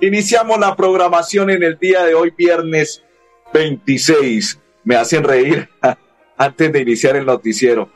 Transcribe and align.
Iniciamos 0.00 0.58
la 0.58 0.76
programación 0.76 1.48
en 1.48 1.62
el 1.62 1.78
día 1.78 2.04
de 2.04 2.14
hoy, 2.14 2.30
viernes 2.36 3.02
26. 3.54 4.60
Me 4.84 4.94
hacen 4.94 5.24
reír 5.24 5.70
antes 6.36 6.70
de 6.70 6.80
iniciar 6.80 7.16
el 7.16 7.24
noticiero. 7.24 7.88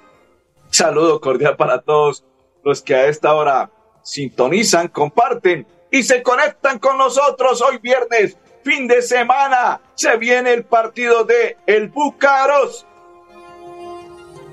Saludo 0.70 1.20
cordial 1.20 1.56
para 1.56 1.82
todos 1.82 2.24
los 2.64 2.80
que 2.80 2.94
a 2.94 3.06
esta 3.06 3.34
hora 3.34 3.70
sintonizan, 4.02 4.88
comparten 4.88 5.66
y 5.90 6.02
se 6.02 6.22
conectan 6.22 6.78
con 6.78 6.96
nosotros 6.96 7.60
hoy 7.60 7.76
viernes, 7.78 8.38
fin 8.64 8.88
de 8.88 9.02
semana. 9.02 9.82
Se 9.94 10.16
viene 10.16 10.54
el 10.54 10.64
partido 10.64 11.24
de 11.24 11.58
El 11.66 11.88
Búcaros. 11.88 12.86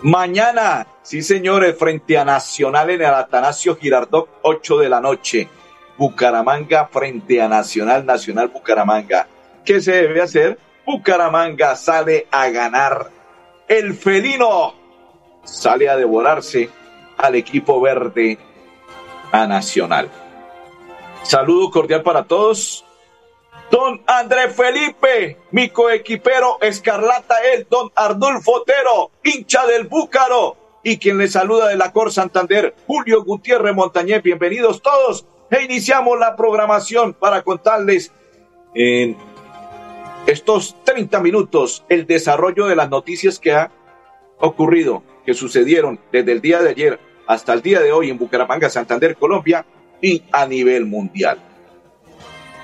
Mañana, 0.02 0.85
sí 1.02 1.21
señores, 1.21 1.77
frente 1.77 2.17
a 2.17 2.25
Nacional 2.25 2.89
en 2.89 3.02
el 3.02 3.13
Atanasio 3.13 3.77
Girardot, 3.77 4.27
8 4.41 4.79
de 4.79 4.89
la 4.89 4.99
noche. 4.99 5.47
Bucaramanga 5.97 6.87
frente 6.87 7.41
a 7.41 7.47
Nacional, 7.47 8.05
Nacional 8.05 8.49
Bucaramanga. 8.49 9.27
¿Qué 9.65 9.81
se 9.81 9.93
debe 9.93 10.21
hacer? 10.21 10.59
Bucaramanga 10.85 11.75
sale 11.75 12.27
a 12.31 12.49
ganar. 12.49 13.09
El 13.67 13.95
felino 13.95 14.75
sale 15.44 15.89
a 15.89 15.97
devorarse 15.97 16.69
al 17.17 17.35
equipo 17.35 17.81
verde 17.81 18.38
a 19.31 19.47
Nacional. 19.47 20.09
Saludo 21.23 21.72
cordial 21.72 22.03
para 22.03 22.23
todos. 22.23 22.85
Don 23.69 24.02
André 24.07 24.50
Felipe, 24.50 25.38
mi 25.52 25.69
coequipero 25.69 26.57
Escarlata, 26.61 27.35
el 27.53 27.67
don 27.69 27.91
Ardulfo 27.95 28.61
Otero, 28.61 29.11
hincha 29.23 29.66
del 29.66 29.88
Búcaro, 29.88 30.55
y 30.83 30.97
quien 31.00 31.17
le 31.17 31.27
saluda 31.27 31.67
de 31.67 31.75
la 31.75 31.91
Cor 31.91 32.13
Santander, 32.13 32.73
Julio 32.88 33.25
Gutiérrez 33.25 33.75
Montañez. 33.75 34.23
Bienvenidos 34.23 34.81
todos. 34.81 35.25
E 35.50 35.64
iniciamos 35.64 36.20
la 36.20 36.36
programación 36.36 37.14
para 37.14 37.42
contarles 37.42 38.12
en 38.76 39.16
estos 40.26 40.76
30 40.84 41.22
minutos 41.22 41.86
el 41.88 42.06
desarrollo 42.06 42.67
de 42.67 42.76
las 42.76 42.90
noticias 42.90 43.40
que 43.40 43.53
ha 43.53 43.72
ocurrido, 44.40 45.03
que 45.25 45.34
sucedieron 45.34 46.00
desde 46.12 46.34
el 46.34 46.42
día 46.42 46.62
de 46.62 46.70
ayer 46.70 47.00
hasta 47.28 47.53
el 47.53 47.62
día 47.62 47.80
de 47.80 47.92
hoy 47.92 48.09
en 48.09 48.18
Bucaramanga, 48.18 48.70
Santander, 48.70 49.16
Colombia 49.16 49.66
y 50.02 50.23
a 50.31 50.45
nivel 50.45 50.86
mundial. 50.86 51.40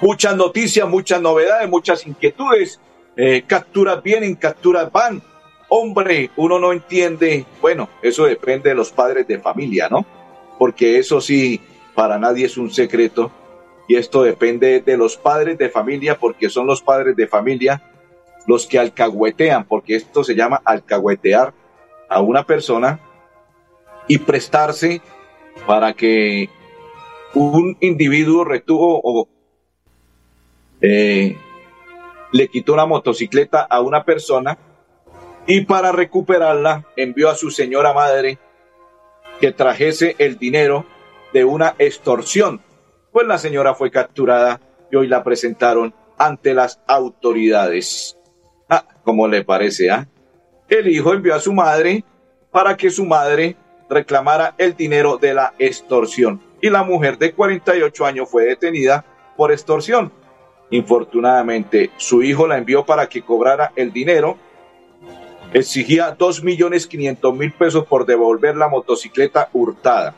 Muchas 0.01 0.35
noticias, 0.35 0.87
muchas 0.87 1.21
novedades, 1.21 1.69
muchas 1.69 2.05
inquietudes. 2.05 2.79
Eh, 3.15 3.43
capturas 3.47 4.03
vienen, 4.03 4.35
capturas 4.35 4.91
van. 4.91 5.21
Hombre, 5.69 6.31
uno 6.35 6.59
no 6.59 6.73
entiende. 6.73 7.45
Bueno, 7.61 7.87
eso 8.01 8.25
depende 8.25 8.69
de 8.69 8.75
los 8.75 8.91
padres 8.91 9.25
de 9.27 9.39
familia, 9.39 9.87
¿no? 9.89 10.05
Porque 10.59 10.99
eso 10.99 11.21
sí, 11.21 11.61
para 11.95 12.17
nadie 12.17 12.45
es 12.45 12.57
un 12.57 12.71
secreto. 12.71 13.31
Y 13.87 13.95
esto 13.95 14.23
depende 14.23 14.79
de 14.79 14.97
los 14.97 15.17
padres 15.17 15.57
de 15.57 15.69
familia, 15.69 16.17
porque 16.17 16.49
son 16.49 16.67
los 16.67 16.81
padres 16.81 17.15
de 17.15 17.27
familia 17.27 17.81
los 18.47 18.67
que 18.67 18.79
alcahuetean, 18.79 19.65
porque 19.65 19.95
esto 19.95 20.23
se 20.23 20.35
llama 20.35 20.61
alcahuetear 20.65 21.53
a 22.09 22.21
una 22.21 22.45
persona 22.45 22.99
y 24.07 24.17
prestarse 24.17 25.01
para 25.65 25.93
que 25.93 26.49
un 27.33 27.77
individuo 27.79 28.43
retuvo 28.43 28.99
o 29.03 29.27
eh, 30.81 31.37
le 32.31 32.47
quitó 32.49 32.73
una 32.73 32.85
motocicleta 32.85 33.61
a 33.61 33.79
una 33.81 34.03
persona 34.03 34.57
y 35.47 35.61
para 35.61 35.91
recuperarla 35.91 36.85
envió 36.95 37.29
a 37.29 37.35
su 37.35 37.51
señora 37.51 37.93
madre 37.93 38.37
que 39.39 39.51
trajese 39.51 40.15
el 40.19 40.37
dinero 40.37 40.85
de 41.33 41.43
una 41.43 41.75
extorsión. 41.79 42.61
Pues 43.11 43.27
la 43.27 43.37
señora 43.37 43.75
fue 43.75 43.91
capturada 43.91 44.61
y 44.91 44.95
hoy 44.95 45.07
la 45.07 45.23
presentaron 45.23 45.93
ante 46.17 46.53
las 46.53 46.79
autoridades. 46.87 48.17
Ah, 48.69 48.85
¿cómo 49.03 49.27
le 49.27 49.43
parece? 49.43 49.91
Ah? 49.91 50.07
El 50.69 50.87
hijo 50.87 51.13
envió 51.13 51.35
a 51.35 51.39
su 51.39 51.53
madre 51.53 52.03
para 52.51 52.77
que 52.77 52.89
su 52.89 53.05
madre 53.05 53.57
reclamara 53.89 54.55
el 54.57 54.75
dinero 54.75 55.17
de 55.17 55.33
la 55.33 55.53
extorsión. 55.59 56.41
Y 56.61 56.69
la 56.69 56.83
mujer 56.83 57.17
de 57.17 57.33
48 57.33 58.05
años 58.05 58.29
fue 58.29 58.45
detenida 58.45 59.03
por 59.35 59.51
extorsión. 59.51 60.11
Infortunadamente, 60.69 61.91
su 61.97 62.23
hijo 62.23 62.47
la 62.47 62.57
envió 62.57 62.85
para 62.85 63.07
que 63.07 63.21
cobrara 63.21 63.73
el 63.75 63.91
dinero. 63.91 64.37
Exigía 65.53 66.15
2 66.17 66.43
millones 66.43 66.87
500 66.87 67.35
mil 67.35 67.51
pesos 67.51 67.85
por 67.85 68.05
devolver 68.05 68.55
la 68.55 68.69
motocicleta 68.69 69.49
hurtada. 69.53 70.15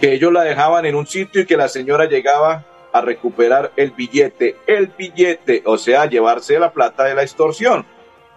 Que 0.00 0.12
ellos 0.14 0.32
la 0.32 0.42
dejaban 0.42 0.86
en 0.86 0.94
un 0.94 1.06
sitio 1.06 1.42
y 1.42 1.46
que 1.46 1.56
la 1.56 1.68
señora 1.68 2.06
llegaba 2.06 2.64
a 2.92 3.00
recuperar 3.00 3.72
el 3.76 3.90
billete, 3.90 4.56
el 4.66 4.88
billete, 4.88 5.62
o 5.64 5.78
sea, 5.78 6.06
llevarse 6.06 6.58
la 6.58 6.72
plata 6.72 7.04
de 7.04 7.14
la 7.14 7.22
extorsión 7.22 7.84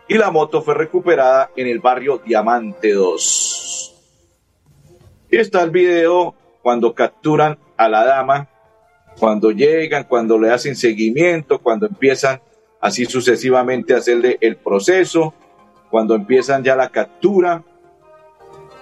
y 0.08 0.16
la 0.16 0.32
moto 0.32 0.62
fue 0.62 0.74
recuperada 0.74 1.52
en 1.56 1.68
el 1.68 1.80
barrio 1.80 2.22
Diamante 2.24 2.94
2. 2.94 3.96
Y 5.30 5.38
está 5.38 5.64
el 5.64 5.72
video 5.72 6.34
cuando 6.62 6.94
capturan 6.94 7.58
a 7.76 7.90
la 7.90 8.06
dama, 8.06 8.48
cuando 9.20 9.52
llegan, 9.52 10.06
cuando 10.06 10.40
le 10.40 10.52
hacen 10.52 10.76
seguimiento, 10.76 11.60
cuando 11.60 11.88
empiezan 11.88 12.42
así 12.80 13.06
sucesivamente 13.06 13.94
a 13.94 13.98
hacerle 13.98 14.38
el 14.40 14.56
proceso, 14.56 15.34
cuando 15.90 16.16
empiezan 16.16 16.64
ya 16.64 16.76
la 16.76 16.90
captura, 16.90 17.64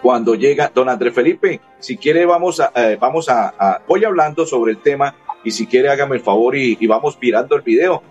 cuando 0.05 0.35
llega 0.35 0.71
don 0.71 0.87
Andrés 0.87 1.15
Felipe, 1.15 1.59
si 1.79 1.97
quiere 1.97 2.27
vamos 2.27 2.59
a, 2.59 2.71
eh, 2.75 2.95
vamos 2.95 3.27
a, 3.27 3.81
voy 3.87 4.05
hablando 4.05 4.45
sobre 4.45 4.73
el 4.73 4.77
tema 4.77 5.15
y 5.43 5.49
si 5.49 5.65
quiere 5.65 5.89
hágame 5.89 6.17
el 6.17 6.21
favor 6.21 6.55
y, 6.55 6.77
y 6.79 6.85
vamos 6.85 7.17
mirando 7.19 7.55
el 7.55 7.63
video 7.63 8.03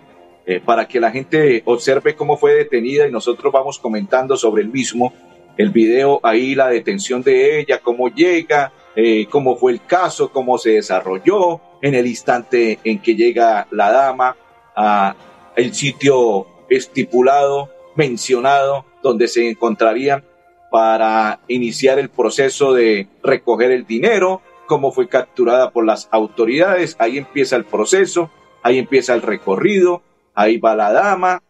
eh, 0.45 0.59
para 0.59 0.89
que 0.89 0.99
la 0.99 1.09
gente 1.09 1.63
observe 1.63 2.13
cómo 2.13 2.35
fue 2.35 2.53
detenida 2.53 3.07
y 3.07 3.11
nosotros 3.13 3.53
vamos 3.53 3.79
comentando 3.79 4.35
sobre 4.35 4.63
el 4.63 4.67
mismo. 4.67 5.13
El 5.55 5.69
video 5.69 6.19
ahí, 6.21 6.53
la 6.53 6.67
detención 6.67 7.23
de 7.23 7.61
ella, 7.61 7.79
cómo 7.81 8.09
llega, 8.09 8.73
eh, 8.93 9.25
cómo 9.29 9.55
fue 9.55 9.71
el 9.71 9.85
caso, 9.85 10.33
cómo 10.33 10.57
se 10.57 10.71
desarrolló 10.71 11.61
en 11.81 11.95
el 11.95 12.07
instante 12.07 12.77
en 12.83 12.99
que 12.99 13.15
llega 13.15 13.67
la 13.71 13.93
dama 13.93 14.35
a 14.75 15.15
el 15.55 15.73
sitio 15.73 16.45
estipulado, 16.69 17.69
mencionado, 17.95 18.83
donde 19.01 19.29
se 19.29 19.49
encontrarían 19.49 20.25
para 20.75 21.39
iniciar 21.47 21.99
el 21.99 22.09
proceso 22.09 22.73
de 22.73 23.07
recoger 23.23 23.71
el 23.71 23.85
dinero, 23.85 24.41
cómo 24.65 24.91
fue 24.91 25.07
capturada 25.07 25.71
por 25.71 25.85
las 25.85 26.09
autoridades, 26.11 26.97
ahí 26.99 27.17
empieza 27.17 27.55
el 27.55 27.63
proceso, 27.63 28.29
ahí 28.61 28.77
empieza 28.77 29.13
el 29.13 29.21
recorrido, 29.21 30.03
ahí 30.33 30.57
va 30.57 30.75
la 30.75 30.91
dama, 30.91 31.41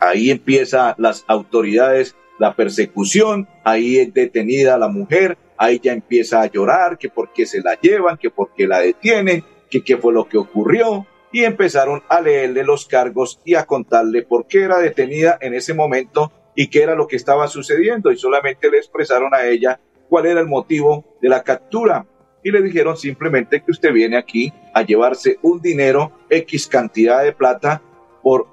ahí 0.00 0.32
empieza 0.32 0.96
las 0.98 1.24
autoridades 1.28 2.16
la 2.40 2.56
persecución, 2.56 3.46
ahí 3.62 3.98
es 3.98 4.12
detenida 4.12 4.76
la 4.76 4.88
mujer, 4.88 5.38
ahí 5.56 5.78
ya 5.80 5.92
empieza 5.92 6.42
a 6.42 6.50
llorar, 6.50 6.98
que 6.98 7.10
por 7.10 7.32
qué 7.32 7.46
se 7.46 7.60
la 7.60 7.78
llevan, 7.80 8.16
que 8.16 8.30
por 8.30 8.52
qué 8.56 8.66
la 8.66 8.80
detienen, 8.80 9.44
que 9.70 9.84
qué 9.84 9.98
fue 9.98 10.12
lo 10.12 10.28
que 10.28 10.38
ocurrió, 10.38 11.06
y 11.30 11.44
empezaron 11.44 12.02
a 12.08 12.20
leerle 12.20 12.64
los 12.64 12.86
cargos 12.86 13.40
y 13.44 13.54
a 13.54 13.66
contarle 13.66 14.22
por 14.22 14.48
qué 14.48 14.64
era 14.64 14.80
detenida 14.80 15.38
en 15.40 15.54
ese 15.54 15.74
momento 15.74 16.32
y 16.54 16.68
qué 16.68 16.82
era 16.82 16.94
lo 16.94 17.06
que 17.06 17.16
estaba 17.16 17.48
sucediendo, 17.48 18.10
y 18.10 18.16
solamente 18.16 18.70
le 18.70 18.78
expresaron 18.78 19.34
a 19.34 19.46
ella 19.46 19.80
cuál 20.08 20.26
era 20.26 20.40
el 20.40 20.46
motivo 20.46 21.04
de 21.20 21.28
la 21.28 21.42
captura. 21.42 22.06
Y 22.44 22.50
le 22.50 22.60
dijeron 22.60 22.96
simplemente 22.96 23.62
que 23.62 23.70
usted 23.70 23.92
viene 23.92 24.16
aquí 24.16 24.52
a 24.74 24.82
llevarse 24.82 25.38
un 25.42 25.60
dinero, 25.60 26.12
X 26.28 26.66
cantidad 26.66 27.22
de 27.22 27.32
plata, 27.32 27.80
por 28.22 28.46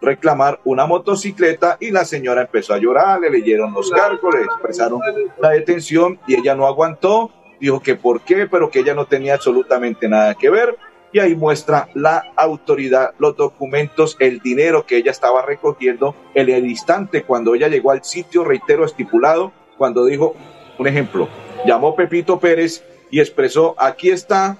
reclamar 0.00 0.60
una 0.64 0.86
motocicleta 0.86 1.78
y 1.80 1.90
la 1.90 2.04
señora 2.04 2.42
empezó 2.42 2.74
a 2.74 2.78
llorar, 2.78 3.20
le 3.20 3.30
leyeron 3.30 3.72
los 3.72 3.90
cargos, 3.90 4.34
le 4.34 4.42
expresaron 4.42 5.00
la 5.40 5.50
detención 5.50 6.18
y 6.26 6.34
ella 6.34 6.54
no 6.54 6.66
aguantó, 6.66 7.30
dijo 7.60 7.80
que 7.80 7.94
por 7.94 8.20
qué, 8.20 8.46
pero 8.46 8.70
que 8.70 8.80
ella 8.80 8.94
no 8.94 9.06
tenía 9.06 9.34
absolutamente 9.34 10.08
nada 10.08 10.34
que 10.34 10.50
ver 10.50 10.76
y 11.16 11.18
ahí 11.18 11.34
muestra 11.34 11.88
la 11.94 12.34
autoridad, 12.36 13.14
los 13.18 13.34
documentos, 13.38 14.18
el 14.20 14.40
dinero 14.40 14.84
que 14.84 14.98
ella 14.98 15.12
estaba 15.12 15.40
recogiendo 15.40 16.14
en 16.34 16.50
el 16.50 16.66
instante 16.66 17.22
cuando 17.22 17.54
ella 17.54 17.68
llegó 17.68 17.90
al 17.90 18.04
sitio, 18.04 18.44
reitero, 18.44 18.84
estipulado, 18.84 19.50
cuando 19.78 20.04
dijo, 20.04 20.36
un 20.78 20.88
ejemplo, 20.88 21.26
llamó 21.64 21.96
Pepito 21.96 22.38
Pérez 22.38 22.84
y 23.10 23.20
expresó, 23.20 23.74
aquí 23.78 24.10
está 24.10 24.58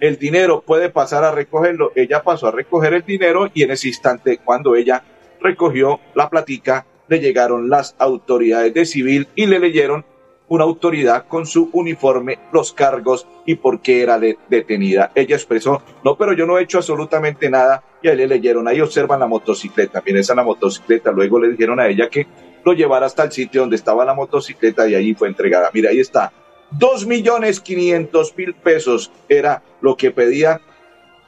el 0.00 0.18
dinero 0.18 0.64
puede 0.66 0.90
pasar 0.90 1.22
a 1.22 1.30
recogerlo. 1.30 1.92
Ella 1.94 2.24
pasó 2.24 2.48
a 2.48 2.50
recoger 2.50 2.94
el 2.94 3.04
dinero 3.04 3.48
y 3.54 3.62
en 3.62 3.70
ese 3.70 3.86
instante, 3.86 4.38
cuando 4.44 4.74
ella 4.74 5.04
recogió 5.40 6.00
la 6.16 6.28
platica, 6.28 6.84
le 7.06 7.20
llegaron 7.20 7.70
las 7.70 7.94
autoridades 8.00 8.74
de 8.74 8.86
civil 8.86 9.28
y 9.36 9.46
le 9.46 9.60
leyeron 9.60 10.04
una 10.52 10.64
autoridad 10.64 11.24
con 11.28 11.46
su 11.46 11.70
uniforme, 11.72 12.38
los 12.52 12.74
cargos 12.74 13.26
y 13.46 13.54
por 13.54 13.80
qué 13.80 14.02
era 14.02 14.18
detenida. 14.18 15.10
Ella 15.14 15.34
expresó, 15.34 15.80
no, 16.04 16.16
pero 16.16 16.34
yo 16.34 16.44
no 16.44 16.58
he 16.58 16.62
hecho 16.62 16.76
absolutamente 16.76 17.48
nada. 17.48 17.82
Y 18.02 18.08
ahí 18.08 18.16
le 18.16 18.26
leyeron, 18.26 18.68
ahí 18.68 18.82
observan 18.82 19.20
la 19.20 19.26
motocicleta, 19.26 20.02
miren 20.04 20.20
esa 20.20 20.34
la 20.34 20.44
motocicleta. 20.44 21.10
Luego 21.10 21.40
le 21.40 21.52
dijeron 21.52 21.80
a 21.80 21.88
ella 21.88 22.10
que 22.10 22.26
lo 22.66 22.74
llevara 22.74 23.06
hasta 23.06 23.24
el 23.24 23.32
sitio 23.32 23.62
donde 23.62 23.76
estaba 23.76 24.04
la 24.04 24.12
motocicleta 24.12 24.86
y 24.86 24.94
allí 24.94 25.14
fue 25.14 25.28
entregada. 25.28 25.70
Mira, 25.72 25.88
ahí 25.88 26.00
está, 26.00 26.30
Dos 26.70 27.06
millones 27.06 27.60
quinientos 27.60 28.34
mil 28.36 28.54
pesos 28.54 29.10
era 29.28 29.62
lo 29.82 29.94
que 29.96 30.10
pedía 30.10 30.60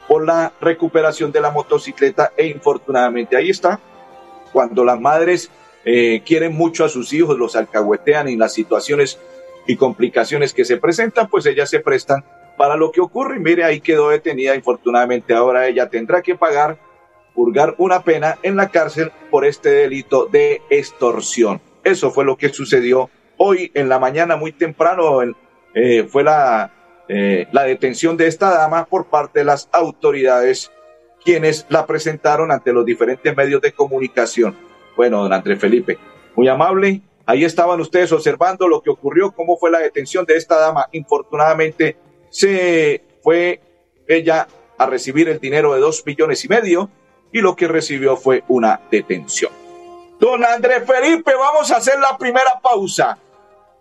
por 0.06 0.26
la 0.26 0.52
recuperación 0.60 1.32
de 1.32 1.40
la 1.40 1.50
motocicleta 1.50 2.32
e 2.36 2.46
infortunadamente 2.46 3.36
ahí 3.36 3.50
está. 3.50 3.80
Cuando 4.52 4.84
las 4.84 5.00
madres 5.00 5.50
eh, 5.84 6.22
quieren 6.24 6.54
mucho 6.54 6.84
a 6.84 6.88
sus 6.88 7.12
hijos, 7.12 7.38
los 7.38 7.56
alcahuetean 7.56 8.28
y 8.28 8.36
las 8.36 8.52
situaciones 8.52 9.18
y 9.66 9.76
complicaciones 9.76 10.52
que 10.52 10.64
se 10.64 10.76
presentan, 10.76 11.28
pues 11.28 11.46
ellas 11.46 11.70
se 11.70 11.80
prestan 11.80 12.24
para 12.56 12.76
lo 12.76 12.92
que 12.92 13.00
ocurre. 13.00 13.36
Y 13.36 13.40
mire, 13.40 13.64
ahí 13.64 13.80
quedó 13.80 14.10
detenida. 14.10 14.54
Infortunadamente 14.54 15.34
ahora 15.34 15.66
ella 15.66 15.88
tendrá 15.88 16.22
que 16.22 16.34
pagar, 16.34 16.78
purgar 17.34 17.74
una 17.78 18.02
pena 18.02 18.38
en 18.42 18.56
la 18.56 18.68
cárcel 18.68 19.10
por 19.30 19.44
este 19.44 19.70
delito 19.70 20.26
de 20.26 20.62
extorsión. 20.70 21.60
Eso 21.82 22.10
fue 22.10 22.24
lo 22.24 22.36
que 22.36 22.48
sucedió 22.48 23.10
Hoy 23.36 23.70
en 23.74 23.88
la 23.88 23.98
mañana, 23.98 24.36
muy 24.36 24.52
temprano, 24.52 25.20
eh, 25.74 26.04
fue 26.04 26.22
la, 26.22 26.70
eh, 27.08 27.48
la 27.50 27.64
detención 27.64 28.16
de 28.16 28.28
esta 28.28 28.50
dama 28.50 28.84
por 28.84 29.06
parte 29.06 29.40
de 29.40 29.44
las 29.44 29.68
autoridades 29.72 30.70
quienes 31.24 31.66
la 31.68 31.86
presentaron 31.86 32.52
ante 32.52 32.72
los 32.72 32.84
diferentes 32.84 33.36
medios 33.36 33.60
de 33.60 33.72
comunicación. 33.72 34.56
Bueno, 34.96 35.22
don 35.22 35.32
Andrés 35.32 35.58
Felipe, 35.58 35.98
muy 36.36 36.48
amable. 36.48 37.02
Ahí 37.26 37.44
estaban 37.44 37.80
ustedes 37.80 38.12
observando 38.12 38.68
lo 38.68 38.82
que 38.82 38.90
ocurrió, 38.90 39.32
cómo 39.32 39.56
fue 39.56 39.70
la 39.70 39.78
detención 39.78 40.26
de 40.26 40.36
esta 40.36 40.58
dama. 40.58 40.88
Infortunadamente, 40.92 41.96
se 42.30 43.02
fue 43.22 43.60
ella 44.06 44.46
a 44.76 44.86
recibir 44.86 45.28
el 45.28 45.40
dinero 45.40 45.74
de 45.74 45.80
dos 45.80 46.04
millones 46.04 46.44
y 46.44 46.48
medio 46.48 46.90
y 47.32 47.40
lo 47.40 47.56
que 47.56 47.66
recibió 47.66 48.16
fue 48.16 48.44
una 48.48 48.80
detención. 48.90 49.52
Don 50.20 50.44
Andrés 50.44 50.84
Felipe, 50.86 51.32
vamos 51.34 51.70
a 51.70 51.78
hacer 51.78 51.98
la 51.98 52.16
primera 52.16 52.60
pausa 52.62 53.18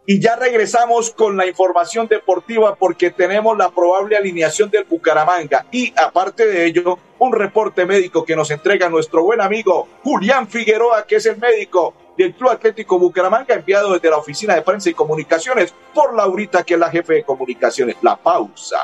y 0.06 0.20
ya 0.20 0.36
regresamos 0.36 1.12
con 1.12 1.38
la 1.38 1.48
información 1.48 2.08
deportiva 2.08 2.76
porque 2.76 3.12
tenemos 3.12 3.58
la 3.58 3.70
probable 3.70 4.18
alineación 4.18 4.70
del 4.70 4.84
Bucaramanga 4.84 5.66
y 5.72 5.94
aparte 5.96 6.46
de 6.46 6.66
ello, 6.66 7.00
un 7.20 7.32
reporte 7.32 7.86
médico 7.86 8.26
que 8.26 8.36
nos 8.36 8.52
entrega 8.52 8.90
nuestro 8.90 9.24
buen 9.24 9.42
amigo 9.42 9.88
Julián 10.04 10.48
Figueroa, 10.48 11.06
que 11.06 11.16
es 11.18 11.26
el 11.26 11.38
médico 11.38 11.94
del 12.18 12.34
Club 12.34 12.52
Atlético 12.52 13.00
Bucaramanga, 13.00 13.56
enviado 13.56 13.94
desde 13.94 14.10
la 14.10 14.18
Oficina 14.18 14.56
de 14.56 14.62
Prensa 14.62 14.90
y 14.90 14.94
Comunicaciones 14.94 15.74
por 15.94 16.14
Laurita, 16.16 16.64
que 16.64 16.76
es 16.76 16.80
la 16.80 16.90
jefe 16.90 17.14
de 17.14 17.24
comunicaciones. 17.24 17.96
La 18.02 18.16
pausa. 18.16 18.78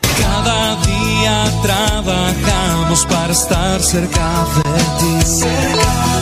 Cada 0.00 0.76
día 0.82 1.44
trabajamos 1.62 3.06
para 3.06 3.32
estar 3.32 3.80
cerca 3.80 4.46
de 4.56 4.62
ti. 4.98 5.16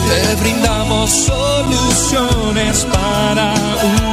Te 0.07 0.35
brindamos 0.41 1.09
soluciones 1.09 2.85
para 2.85 3.53
un 3.83 4.04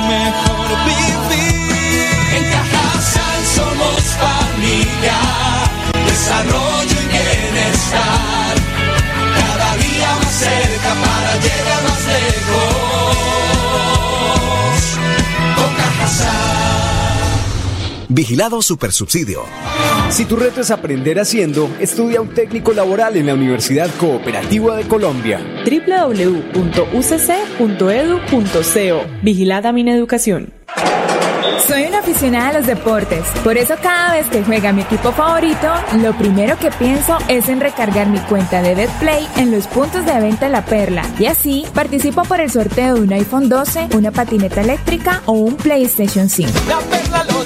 Vigilado 18.09 18.61
Supersubsidio. 18.61 19.45
Si 20.11 20.27
tu 20.27 20.37
reto 20.37 20.61
es 20.61 20.71
aprender 20.71 21.19
haciendo, 21.19 21.71
estudia 21.81 22.21
un 22.21 22.29
técnico 22.29 22.75
laboral 22.75 23.17
en 23.17 23.27
la 23.27 23.35
Universidad 23.35 23.89
Cooperativa 23.99 24.77
de 24.77 24.85
Colombia. 24.85 25.41
www.ucc.edu.co 25.65 26.83
Vigilada 29.23 29.73
mi 29.73 29.89
educación. 29.89 30.62
Soy 31.73 31.85
una 31.85 32.01
aficionada 32.01 32.49
a 32.49 32.53
los 32.53 32.67
deportes, 32.67 33.25
por 33.43 33.57
eso 33.57 33.77
cada 33.83 34.13
vez 34.13 34.27
que 34.27 34.45
juega 34.45 34.75
mi 34.75 34.83
equipo 34.83 35.11
favorito, 35.11 35.73
lo 36.03 36.13
primero 36.13 36.59
que 36.59 36.71
pienso 36.71 37.17
es 37.29 37.49
en 37.49 37.63
recargar 37.63 38.09
mi 38.09 38.19
cuenta 38.19 38.61
de 38.61 38.75
BetPlay 38.75 39.27
en 39.39 39.51
los 39.51 39.67
puntos 39.69 40.05
de 40.05 40.21
venta 40.21 40.51
La 40.51 40.67
Perla 40.67 41.03
y 41.19 41.25
así 41.25 41.65
participo 41.73 42.25
por 42.25 42.43
el 42.43 42.51
sorteo 42.51 42.97
de 42.97 43.01
un 43.01 43.13
iPhone 43.15 43.49
12, 43.49 43.89
una 43.97 44.11
patineta 44.11 44.61
eléctrica 44.61 45.23
o 45.25 45.33
un 45.33 45.57
PlayStation 45.57 46.29
5. 46.29 46.53
La 46.69 46.79
Perla 46.81 47.25
lo 47.25 47.43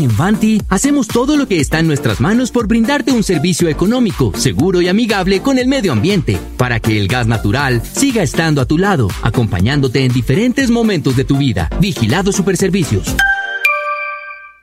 En 0.00 0.16
Vanti 0.16 0.62
hacemos 0.70 1.08
todo 1.08 1.36
lo 1.36 1.46
que 1.46 1.60
está 1.60 1.78
en 1.78 1.86
nuestras 1.86 2.22
manos 2.22 2.50
por 2.50 2.66
brindarte 2.66 3.12
un 3.12 3.22
servicio 3.22 3.68
económico, 3.68 4.32
seguro 4.34 4.80
y 4.80 4.88
amigable 4.88 5.42
con 5.42 5.58
el 5.58 5.68
medio 5.68 5.92
ambiente, 5.92 6.38
para 6.56 6.80
que 6.80 6.98
el 6.98 7.06
gas 7.06 7.26
natural 7.26 7.82
siga 7.84 8.22
estando 8.22 8.62
a 8.62 8.64
tu 8.64 8.78
lado, 8.78 9.08
acompañándote 9.22 10.02
en 10.06 10.12
diferentes 10.12 10.70
momentos 10.70 11.16
de 11.16 11.24
tu 11.24 11.36
vida. 11.36 11.68
Vigilado 11.80 12.32
Superservicios. 12.32 13.14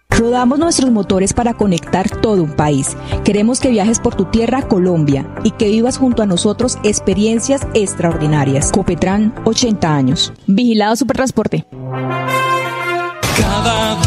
Rodamos 0.10 0.58
nuestros 0.58 0.90
motores 0.90 1.34
para 1.34 1.54
conectar 1.54 2.10
todo 2.10 2.42
un 2.42 2.56
país. 2.56 2.98
Queremos 3.24 3.60
que 3.60 3.70
viajes 3.70 4.00
por 4.00 4.16
tu 4.16 4.26
tierra, 4.26 4.68
Colombia, 4.68 5.30
y 5.44 5.52
que 5.52 5.70
vivas 5.70 6.00
junto 6.00 6.24
a 6.24 6.26
nosotros 6.26 6.80
experiencias 6.82 7.62
extraordinarias. 7.76 8.72
Copetran, 8.72 9.36
80 9.46 9.96
años. 9.96 10.34
Vigilado 10.48 10.96
Supertransporte. 10.96 11.68
Cada 13.40 14.07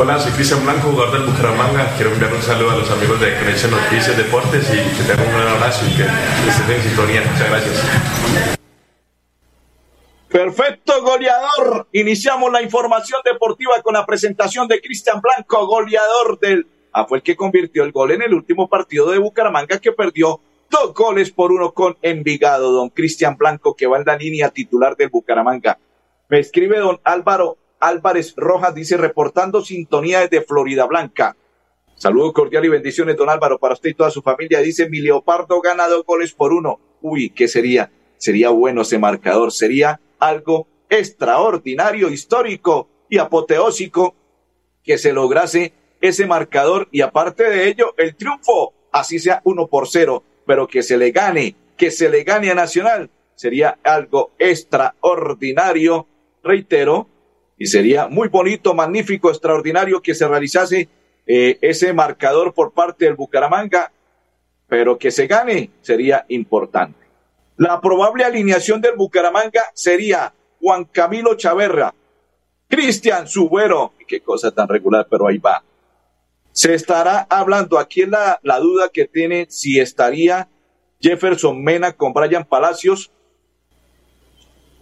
Hola, 0.00 0.16
soy 0.20 0.30
Cristian 0.30 0.62
Blanco, 0.62 0.92
jugador 0.92 1.18
del 1.18 1.28
Bucaramanga. 1.28 1.92
Quiero 1.96 2.12
enviar 2.12 2.32
un 2.32 2.40
saludo 2.40 2.70
a 2.70 2.76
los 2.76 2.88
amigos 2.88 3.20
de 3.20 3.36
Conexión 3.36 3.72
Noticias 3.72 4.16
Deportes 4.16 4.72
y 4.72 4.76
que 4.96 5.02
tengan 5.02 5.26
un 5.26 5.34
gran 5.34 5.48
abrazo 5.48 5.84
y 5.86 5.96
que 5.96 6.04
estén 6.04 6.76
en 6.76 6.82
sintonía. 6.82 7.22
Muchas 7.22 7.50
gracias. 7.50 8.58
Perfecto, 10.28 11.02
goleador. 11.02 11.88
Iniciamos 11.90 12.52
la 12.52 12.62
información 12.62 13.20
deportiva 13.24 13.82
con 13.82 13.94
la 13.94 14.06
presentación 14.06 14.68
de 14.68 14.80
Cristian 14.80 15.20
Blanco, 15.20 15.66
goleador 15.66 16.38
del... 16.38 16.68
Ah, 16.92 17.04
fue 17.04 17.18
el 17.18 17.24
que 17.24 17.34
convirtió 17.34 17.82
el 17.82 17.90
gol 17.90 18.12
en 18.12 18.22
el 18.22 18.32
último 18.34 18.68
partido 18.68 19.10
de 19.10 19.18
Bucaramanga 19.18 19.80
que 19.80 19.90
perdió 19.90 20.40
dos 20.70 20.94
goles 20.94 21.32
por 21.32 21.50
uno 21.50 21.72
con 21.72 21.98
Envigado. 22.02 22.70
Don 22.70 22.90
Cristian 22.90 23.36
Blanco 23.36 23.74
que 23.74 23.88
va 23.88 23.98
en 23.98 24.04
la 24.06 24.16
línea 24.16 24.50
titular 24.50 24.96
del 24.96 25.08
Bucaramanga. 25.08 25.76
Me 26.28 26.38
escribe 26.38 26.78
don 26.78 27.00
Álvaro 27.02 27.58
Álvarez 27.80 28.34
Rojas, 28.36 28.74
dice 28.74 28.96
reportando 28.96 29.64
sintonía 29.64 30.20
desde 30.20 30.44
Florida 30.44 30.86
Blanca. 30.86 31.36
Saludos 31.94 32.32
cordial 32.32 32.64
y 32.64 32.68
bendiciones, 32.68 33.16
don 33.16 33.28
Álvaro, 33.28 33.58
para 33.58 33.74
usted 33.74 33.90
y 33.90 33.94
toda 33.94 34.10
su 34.10 34.22
familia. 34.22 34.60
Dice 34.60 34.88
mi 34.88 35.00
Leopardo 35.00 35.60
gana 35.60 35.88
dos 35.88 36.04
goles 36.04 36.32
por 36.32 36.52
uno. 36.52 36.78
Uy, 37.00 37.30
¿qué 37.30 37.48
sería? 37.48 37.90
Sería 38.16 38.50
bueno 38.50 38.82
ese 38.82 38.98
marcador. 38.98 39.50
Sería 39.52 40.00
algo 40.18 40.68
extraordinario, 40.88 42.08
histórico 42.08 42.88
y 43.08 43.18
apoteósico 43.18 44.14
que 44.84 44.98
se 44.98 45.12
lograse 45.12 45.72
ese 46.00 46.26
marcador 46.26 46.88
y 46.92 47.00
aparte 47.00 47.44
de 47.44 47.68
ello, 47.68 47.94
el 47.96 48.14
triunfo, 48.14 48.72
así 48.92 49.18
sea 49.18 49.40
uno 49.44 49.66
por 49.66 49.88
cero, 49.88 50.22
pero 50.46 50.66
que 50.66 50.82
se 50.82 50.96
le 50.96 51.10
gane, 51.10 51.56
que 51.76 51.90
se 51.90 52.08
le 52.08 52.22
gane 52.24 52.50
a 52.50 52.54
Nacional, 52.54 53.10
sería 53.34 53.78
algo 53.82 54.32
extraordinario, 54.38 56.06
reitero, 56.42 57.08
y 57.58 57.66
sería 57.66 58.06
muy 58.06 58.28
bonito, 58.28 58.74
magnífico, 58.74 59.30
extraordinario 59.30 60.00
que 60.00 60.14
se 60.14 60.28
realizase 60.28 60.88
eh, 61.26 61.58
ese 61.60 61.92
marcador 61.92 62.54
por 62.54 62.72
parte 62.72 63.04
del 63.04 63.16
Bucaramanga, 63.16 63.92
pero 64.68 64.96
que 64.96 65.10
se 65.10 65.26
gane 65.26 65.70
sería 65.80 66.24
importante. 66.28 66.98
La 67.56 67.80
probable 67.80 68.24
alineación 68.24 68.80
del 68.80 68.94
Bucaramanga 68.96 69.62
sería 69.74 70.32
Juan 70.60 70.84
Camilo 70.84 71.34
Chaverra, 71.34 71.94
Cristian 72.68 73.26
Subero, 73.26 73.92
qué 74.06 74.20
cosa 74.20 74.52
tan 74.52 74.68
regular, 74.68 75.06
pero 75.10 75.26
ahí 75.26 75.38
va. 75.38 75.64
Se 76.52 76.74
estará 76.74 77.26
hablando, 77.28 77.78
aquí 77.78 78.02
es 78.02 78.08
la, 78.08 78.38
la 78.42 78.58
duda 78.58 78.90
que 78.92 79.06
tiene 79.06 79.46
si 79.48 79.80
estaría 79.80 80.48
Jefferson 81.00 81.62
Mena 81.62 81.92
con 81.92 82.12
Brian 82.12 82.44
Palacios 82.44 83.10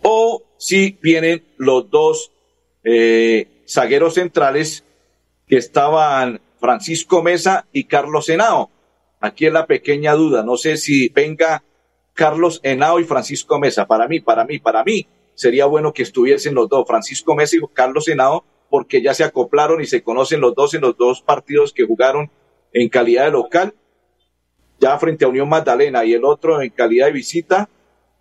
o 0.02 0.42
si 0.58 0.98
vienen 1.02 1.44
los 1.56 1.90
dos 1.90 2.32
eh, 2.88 3.48
zagueros 3.68 4.14
centrales 4.14 4.84
que 5.48 5.56
estaban 5.56 6.40
Francisco 6.60 7.20
Mesa 7.20 7.66
y 7.72 7.84
Carlos 7.84 8.28
Henao. 8.28 8.70
Aquí 9.20 9.46
es 9.46 9.52
la 9.52 9.66
pequeña 9.66 10.14
duda. 10.14 10.44
No 10.44 10.56
sé 10.56 10.76
si 10.76 11.08
venga 11.08 11.64
Carlos 12.14 12.60
Henao 12.62 13.00
y 13.00 13.04
Francisco 13.04 13.58
Mesa. 13.58 13.88
Para 13.88 14.06
mí, 14.06 14.20
para 14.20 14.44
mí, 14.44 14.60
para 14.60 14.84
mí, 14.84 15.08
sería 15.34 15.66
bueno 15.66 15.92
que 15.92 16.04
estuviesen 16.04 16.54
los 16.54 16.68
dos, 16.68 16.86
Francisco 16.86 17.34
Mesa 17.34 17.56
y 17.56 17.60
Carlos 17.74 18.06
Henao, 18.06 18.44
porque 18.70 19.02
ya 19.02 19.14
se 19.14 19.24
acoplaron 19.24 19.80
y 19.80 19.86
se 19.86 20.02
conocen 20.04 20.40
los 20.40 20.54
dos 20.54 20.74
en 20.74 20.82
los 20.82 20.96
dos 20.96 21.22
partidos 21.22 21.72
que 21.72 21.84
jugaron 21.84 22.30
en 22.72 22.88
calidad 22.88 23.24
de 23.24 23.32
local, 23.32 23.74
ya 24.78 24.96
frente 24.98 25.24
a 25.24 25.28
Unión 25.28 25.48
Magdalena 25.48 26.04
y 26.04 26.14
el 26.14 26.24
otro 26.24 26.62
en 26.62 26.70
calidad 26.70 27.06
de 27.06 27.12
visita 27.12 27.68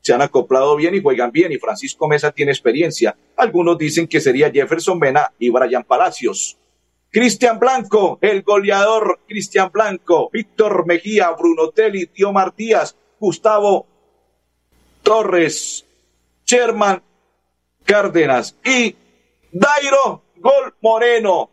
se 0.05 0.13
han 0.13 0.21
acoplado 0.21 0.75
bien 0.75 0.93
y 0.93 1.01
juegan 1.01 1.31
bien 1.31 1.51
y 1.51 1.57
Francisco 1.57 2.07
Mesa 2.07 2.31
tiene 2.31 2.51
experiencia. 2.51 3.17
Algunos 3.35 3.75
dicen 3.75 4.07
que 4.07 4.21
sería 4.21 4.51
Jefferson 4.51 4.99
Mena 4.99 5.33
y 5.39 5.49
Brian 5.49 5.83
Palacios. 5.83 6.59
Cristian 7.09 7.57
Blanco, 7.57 8.19
el 8.21 8.43
goleador 8.43 9.21
Cristian 9.27 9.71
Blanco, 9.73 10.29
Víctor 10.31 10.85
Mejía, 10.85 11.31
Bruno 11.31 11.71
Telly, 11.71 12.05
Tío 12.05 12.31
Martías, 12.31 12.95
Gustavo 13.19 13.87
Torres, 15.01 15.83
Sherman 16.45 17.01
Cárdenas 17.83 18.55
y 18.63 18.95
Dairo 19.51 20.21
Gol 20.35 20.75
Moreno. 20.81 21.49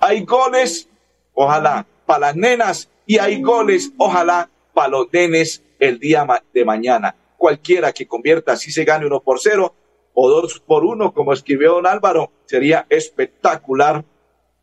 Hay 0.00 0.24
goles, 0.24 0.88
ojalá, 1.32 1.86
para 2.06 2.18
las 2.18 2.34
nenas 2.34 2.88
y 3.06 3.18
hay 3.18 3.40
goles, 3.40 3.92
ojalá, 3.98 4.50
para 4.74 4.88
los 4.88 5.12
nenes 5.12 5.62
el 5.78 6.00
día 6.00 6.26
de 6.52 6.64
mañana 6.64 7.14
cualquiera 7.42 7.90
que 7.90 8.06
convierta, 8.06 8.52
así 8.52 8.70
se 8.70 8.84
gane 8.84 9.04
uno 9.04 9.20
por 9.20 9.40
cero 9.40 9.74
o 10.14 10.30
dos 10.30 10.60
por 10.60 10.84
uno, 10.84 11.12
como 11.12 11.32
escribió 11.32 11.72
don 11.72 11.88
Álvaro, 11.88 12.30
sería 12.44 12.86
espectacular 12.88 14.04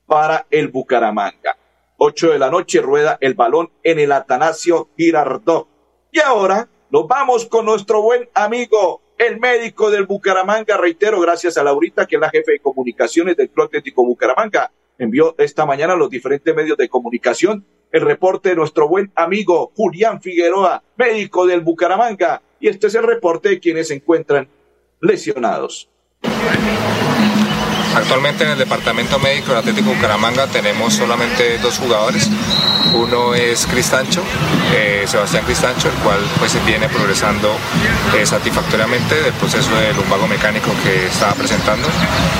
para 0.05 0.48
el 0.50 0.69
Bucaramanga. 0.69 1.57
Ocho 1.98 2.31
de 2.31 2.39
la 2.39 2.50
noche 2.50 2.79
rueda 2.79 3.17
el 3.19 3.33
balón 3.33 3.69
en 3.83 4.00
el 4.00 4.13
Atanasio 4.13 4.88
Girardot. 4.95 5.67
Y 6.13 6.21
ahora 6.21 6.69
nos 6.89 7.05
vamos 7.05 7.48
con 7.48 7.65
nuestro 7.65 8.01
buen 8.01 8.29
amigo, 8.33 9.01
el 9.17 9.41
médico 9.41 9.91
del 9.91 10.05
Bucaramanga. 10.05 10.77
Reitero, 10.77 11.19
gracias 11.19 11.57
a 11.57 11.63
Laurita, 11.63 12.07
que 12.07 12.15
es 12.15 12.21
la 12.21 12.29
jefe 12.29 12.53
de 12.53 12.59
comunicaciones 12.59 13.36
del 13.36 13.50
Club 13.50 13.65
Atlético 13.65 14.05
Bucaramanga. 14.05 14.71
Envió 14.98 15.36
esta 15.38 15.65
mañana 15.65 15.95
a 15.95 15.98
los 15.98 16.09
diferentes 16.09 16.55
medios 16.55 16.77
de 16.77 16.88
comunicación 16.88 17.65
el 17.91 18.01
reporte 18.01 18.50
de 18.50 18.55
nuestro 18.55 18.88
buen 18.88 19.12
amigo 19.15 19.74
Julián 19.75 20.21
Figueroa, 20.21 20.81
médico 20.95 21.45
del 21.45 21.62
Bucaramanga, 21.62 22.41
y 22.60 22.68
este 22.68 22.88
es 22.88 22.96
el 22.96 23.04
reporte 23.04 23.50
de 23.50 23.60
quienes 23.60 23.88
se 23.89 23.96
encuentran 23.96 24.48
lesionados. 25.01 25.89
Actualmente 27.96 28.44
en 28.44 28.51
el 28.51 28.58
departamento 28.58 29.18
médico 29.20 29.48
del 29.50 29.58
Atlético 29.58 29.89
Bucaramanga 29.94 30.48
tenemos 30.48 30.94
solamente 30.94 31.58
dos 31.58 31.78
jugadores. 31.80 32.30
Uno 32.94 33.36
es 33.36 33.66
Cristancho, 33.68 34.22
eh, 34.74 35.04
Sebastián 35.06 35.44
Cristancho, 35.46 35.89
el 35.89 35.96
cual 35.96 36.20
pues 36.38 36.51
se 36.51 36.60
viene 36.62 36.88
progresando 36.88 37.56
eh, 38.18 38.25
satisfactoriamente 38.25 39.16
del 39.22 39.34
proceso 39.34 39.70
de 39.75 39.94
lumbago 39.94 40.28
mecánico 40.28 40.72
que 40.84 41.08
estaba 41.08 41.34
presentando. 41.34 41.88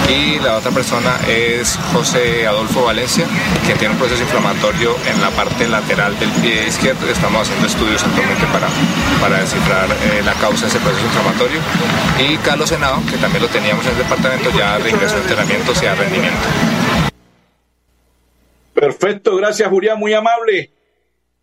Y 0.08 0.40
la 0.40 0.58
otra 0.58 0.72
persona 0.72 1.20
es 1.28 1.78
José 1.94 2.48
Adolfo 2.48 2.86
Valencia, 2.86 3.26
que 3.68 3.74
tiene 3.76 3.94
un 3.94 4.00
proceso 4.00 4.22
inflamatorio 4.22 4.96
en 5.12 5.22
la 5.22 5.30
parte 5.32 5.68
lateral 5.68 6.18
del 6.20 6.32
pie 6.42 6.68
izquierdo. 6.68 7.08
Estamos 7.10 7.42
haciendo 7.42 7.68
estudios 7.68 8.04
actualmente 8.04 8.46
para, 8.48 8.70
para 9.30 9.42
descifrar 9.42 9.88
eh, 9.92 10.24
la 10.26 10.34
causa 10.34 10.64
de 10.64 10.70
ese 10.70 10.80
proceso 10.80 11.06
inflamatorio. 11.06 11.60
Y 12.20 12.38
Carlos 12.38 12.68
Senado, 12.68 12.98
que 13.10 13.18
también 13.18 13.44
lo 13.44 13.50
teníamos 13.50 13.86
en 13.86 13.92
el 13.92 13.98
departamento 14.00 14.50
ya 14.58 14.80
de 14.80 14.90
ingreso 14.90 15.18
en 15.18 15.84
y 15.84 15.86
a 15.86 15.96
rendimiento. 15.96 16.48
Perfecto, 18.74 19.36
gracias 19.36 19.70
Julián, 19.70 20.00
muy 20.00 20.14
amable. 20.14 20.72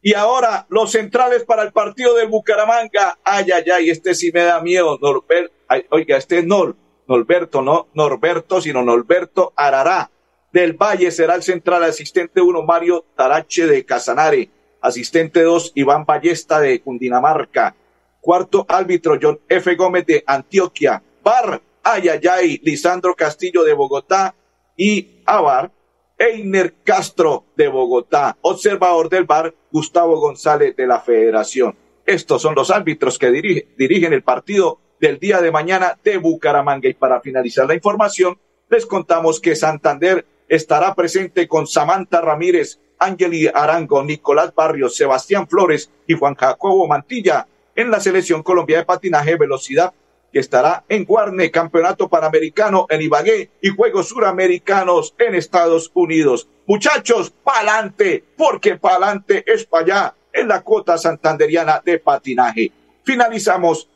Y 0.02 0.14
ahora 0.14 0.66
los 0.69 0.90
centrales 0.90 1.45
para 1.45 1.62
el 1.62 1.73
partido 1.73 2.14
del 2.16 2.28
Bucaramanga. 2.28 3.19
Ay, 3.23 3.47
ay, 3.55 3.64
ay, 3.71 3.90
este 3.90 4.14
sí 4.14 4.33
me 4.33 4.43
da 4.43 4.61
miedo. 4.61 4.99
Norbert, 5.00 5.52
oiga, 5.90 6.16
este 6.16 6.40
es 6.40 6.45
Nor, 6.45 6.75
Norberto, 7.07 7.62
no 7.62 7.87
Norberto, 7.95 8.61
sino 8.61 8.83
Norberto 8.83 9.52
Arará. 9.55 10.11
Del 10.52 10.73
Valle 10.73 11.11
será 11.12 11.37
el 11.37 11.43
central 11.43 11.85
asistente 11.85 12.40
1 12.40 12.62
Mario 12.62 13.05
Tarache 13.14 13.66
de 13.66 13.85
Casanare. 13.85 14.50
Asistente 14.80 15.42
2 15.42 15.73
Iván 15.75 16.04
Ballesta 16.04 16.61
de 16.61 16.80
Cundinamarca. 16.80 17.75
Cuarto 18.21 18.66
árbitro 18.68 19.18
John 19.21 19.40
F. 19.49 19.75
Gómez 19.76 20.06
de 20.06 20.25
Antioquia. 20.26 21.02
Bar 21.23 21.61
Ayayay, 21.83 22.61
Lisandro 22.62 23.14
Castillo 23.14 23.62
de 23.62 23.73
Bogotá 23.73 24.35
y 24.76 25.23
Abar, 25.25 25.71
Einer 26.18 26.75
Castro 26.83 27.45
de 27.56 27.68
Bogotá, 27.68 28.37
observador 28.40 29.09
del 29.09 29.25
bar 29.25 29.54
Gustavo 29.71 30.18
González 30.18 30.75
de 30.75 30.87
la 30.87 31.00
Federación. 31.00 31.76
Estos 32.04 32.42
son 32.42 32.54
los 32.54 32.71
árbitros 32.71 33.18
que 33.18 33.30
dirigen 33.30 34.12
el 34.12 34.23
partido 34.23 34.80
del 35.00 35.18
día 35.18 35.40
de 35.40 35.50
mañana 35.50 35.99
de 36.02 36.16
Bucaramanga. 36.18 36.88
Y 36.88 36.95
para 36.95 37.21
finalizar 37.21 37.66
la 37.66 37.75
información, 37.75 38.38
les 38.68 38.87
contamos 38.87 39.40
que 39.40 39.56
Santander 39.56 40.25
estará 40.49 40.95
presente 40.95 41.47
con 41.49 41.66
Samantha 41.66 42.21
Ramírez, 42.21 42.80
Ángeli 42.98 43.46
Arango, 43.46 44.02
Nicolás 44.02 44.54
Barrios, 44.54 44.96
Sebastián 44.96 45.48
Flores 45.48 45.90
y 46.06 46.14
Juan 46.14 46.34
Jacobo 46.34 46.86
Mantilla 46.86 47.46
en 47.74 47.90
la 47.90 48.00
selección 48.00 48.42
Colombia 48.42 48.78
de 48.78 48.84
patinaje 48.84 49.36
velocidad 49.36 49.92
que 50.32 50.40
estará 50.40 50.84
en 50.88 51.04
Guarne, 51.04 51.50
Campeonato 51.50 52.08
Panamericano 52.08 52.86
en 52.90 53.02
Ibagué 53.02 53.50
y 53.62 53.68
Juegos 53.70 54.08
Suramericanos 54.08 55.14
en 55.18 55.34
Estados 55.34 55.90
Unidos. 55.94 56.48
Muchachos, 56.66 57.30
pa'lante, 57.30 58.24
porque 58.36 58.76
pa'lante 58.76 59.44
es 59.46 59.64
para 59.64 59.84
allá 59.84 60.14
en 60.32 60.48
la 60.48 60.62
cuota 60.62 60.98
santanderiana 60.98 61.80
de 61.84 61.98
patinaje. 61.98 62.72
Finalizamos 63.04 63.88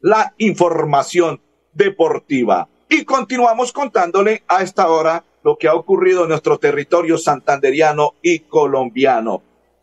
la 0.00 0.32
información 0.38 1.40
deportiva 1.72 2.68
y 2.88 3.04
continuamos 3.04 3.72
contándole 3.72 4.44
a 4.46 4.62
esta 4.62 4.88
hora 4.88 5.24
lo 5.44 5.58
que 5.58 5.68
ha 5.68 5.74
ocurrido 5.74 6.22
en 6.22 6.30
nuestro 6.30 6.58
territorio 6.58 7.18
santanderiano 7.18 8.14
y 8.22 8.40
colombiano. 8.40 9.42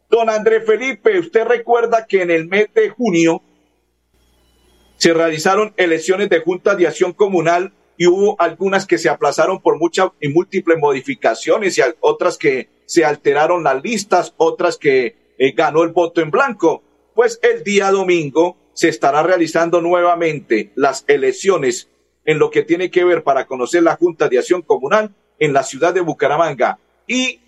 Don 0.09 0.29
André 0.29 0.61
Felipe, 0.61 1.19
usted 1.19 1.45
recuerda 1.45 2.07
que 2.07 2.23
en 2.23 2.31
el 2.31 2.47
mes 2.47 2.67
de 2.73 2.89
junio 2.89 3.43
se 4.97 5.13
realizaron 5.13 5.73
elecciones 5.77 6.29
de 6.29 6.39
juntas 6.39 6.77
de 6.77 6.87
acción 6.87 7.13
comunal 7.13 7.73
y 7.95 8.07
hubo 8.07 8.35
algunas 8.41 8.87
que 8.87 8.97
se 8.97 9.07
aplazaron 9.07 9.61
por 9.61 9.77
muchas 9.77 10.09
y 10.19 10.29
múltiples 10.29 10.79
modificaciones 10.79 11.77
y 11.77 11.81
otras 11.99 12.39
que 12.39 12.69
se 12.87 13.05
alteraron 13.05 13.63
las 13.63 13.83
listas, 13.83 14.33
otras 14.37 14.77
que 14.77 15.33
eh, 15.37 15.51
ganó 15.51 15.83
el 15.83 15.89
voto 15.89 16.21
en 16.21 16.31
blanco. 16.31 16.81
Pues 17.13 17.39
el 17.43 17.63
día 17.63 17.91
domingo 17.91 18.57
se 18.73 18.89
estará 18.89 19.21
realizando 19.21 19.79
nuevamente 19.79 20.71
las 20.75 21.05
elecciones 21.07 21.89
en 22.25 22.39
lo 22.39 22.49
que 22.49 22.63
tiene 22.63 22.89
que 22.89 23.03
ver 23.03 23.23
para 23.23 23.45
conocer 23.45 23.83
la 23.83 23.95
Junta 23.95 24.27
de 24.27 24.39
Acción 24.39 24.63
Comunal 24.63 25.15
en 25.41 25.53
la 25.53 25.63
ciudad 25.63 25.93
de 25.93 26.01
Bucaramanga. 26.01 26.77
Y 27.07 27.41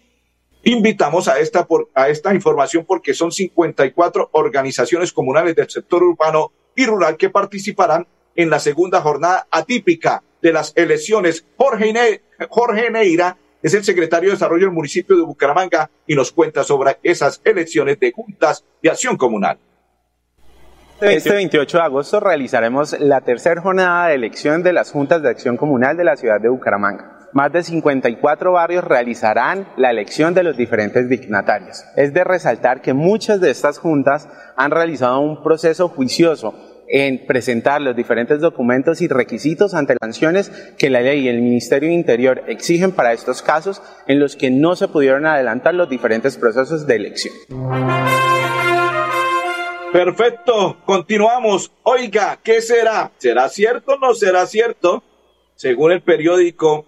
invitamos 0.64 1.28
a 1.30 1.40
esta, 1.40 1.66
por, 1.66 1.90
a 1.94 2.10
esta 2.10 2.34
información 2.34 2.86
porque 2.86 3.14
son 3.14 3.32
54 3.32 4.30
organizaciones 4.34 5.14
comunales 5.14 5.56
del 5.56 5.70
sector 5.70 6.04
urbano 6.04 6.52
y 6.76 6.86
rural 6.86 7.16
que 7.16 7.30
participarán 7.30 8.08
en 8.36 8.50
la 8.50 8.60
segunda 8.60 9.00
jornada 9.00 9.48
atípica 9.52 10.24
de 10.42 10.52
las 10.52 10.74
elecciones. 10.76 11.46
Jorge, 11.56 12.24
Jorge 12.50 12.90
Neira 12.90 13.38
es 13.62 13.74
el 13.76 13.84
secretario 13.84 14.30
de 14.30 14.36
Desarrollo 14.36 14.66
del 14.66 14.74
municipio 14.74 15.16
de 15.16 15.22
Bucaramanga 15.22 15.90
y 16.08 16.16
nos 16.16 16.32
cuenta 16.32 16.64
sobre 16.64 16.98
esas 17.04 17.42
elecciones 17.46 18.00
de 18.00 18.12
juntas 18.12 18.66
de 18.82 18.90
acción 18.90 19.18
comunal. 19.18 19.60
Este 21.00 21.32
28 21.34 21.78
de 21.78 21.84
agosto 21.84 22.20
realizaremos 22.20 22.98
la 23.00 23.22
tercera 23.22 23.62
jornada 23.62 24.08
de 24.08 24.16
elección 24.16 24.64
de 24.64 24.74
las 24.74 24.92
juntas 24.92 25.22
de 25.22 25.30
acción 25.30 25.58
comunal 25.58 25.96
de 25.96 26.06
la 26.06 26.16
ciudad 26.16 26.42
de 26.42 26.50
Bucaramanga 26.50 27.23
más 27.34 27.52
de 27.52 27.64
54 27.64 28.52
barrios 28.52 28.84
realizarán 28.84 29.68
la 29.78 29.90
elección 29.90 30.34
de 30.34 30.44
los 30.44 30.56
diferentes 30.58 31.10
dignatarios. 31.10 31.84
Es 31.96 32.14
de 32.14 32.24
resaltar 32.24 32.82
que 32.82 32.94
muchas 32.94 33.42
de 33.42 33.52
estas 33.52 33.80
juntas 33.80 34.28
han 34.56 34.72
realizado 34.72 35.20
un 35.20 35.44
proceso 35.44 35.90
juicioso 35.90 36.54
en 36.88 37.26
presentar 37.26 37.82
los 37.82 37.96
diferentes 37.96 38.40
documentos 38.40 39.02
y 39.02 39.08
requisitos 39.08 39.74
ante 39.74 39.94
las 39.94 40.00
sanciones 40.02 40.50
que 40.78 40.90
la 40.90 41.02
ley 41.02 41.22
y 41.22 41.28
el 41.28 41.42
Ministerio 41.42 41.90
de 41.90 41.96
Interior 41.96 42.44
exigen 42.48 42.92
para 42.92 43.14
estos 43.14 43.42
casos 43.42 43.82
en 44.08 44.20
los 44.20 44.36
que 44.36 44.52
no 44.52 44.76
se 44.76 44.88
pudieron 44.88 45.26
adelantar 45.26 45.74
los 45.74 45.90
diferentes 45.90 46.38
procesos 46.38 46.86
de 46.86 46.96
elección. 46.96 47.34
Perfecto, 49.92 50.78
continuamos. 50.86 51.72
Oiga, 51.84 52.40
¿qué 52.44 52.62
será? 52.62 53.12
¿Será 53.18 53.48
cierto 53.50 53.94
o 53.94 53.98
no 53.98 54.14
será 54.14 54.46
cierto? 54.46 55.04
según 55.56 55.92
el 55.92 56.02
periódico 56.02 56.86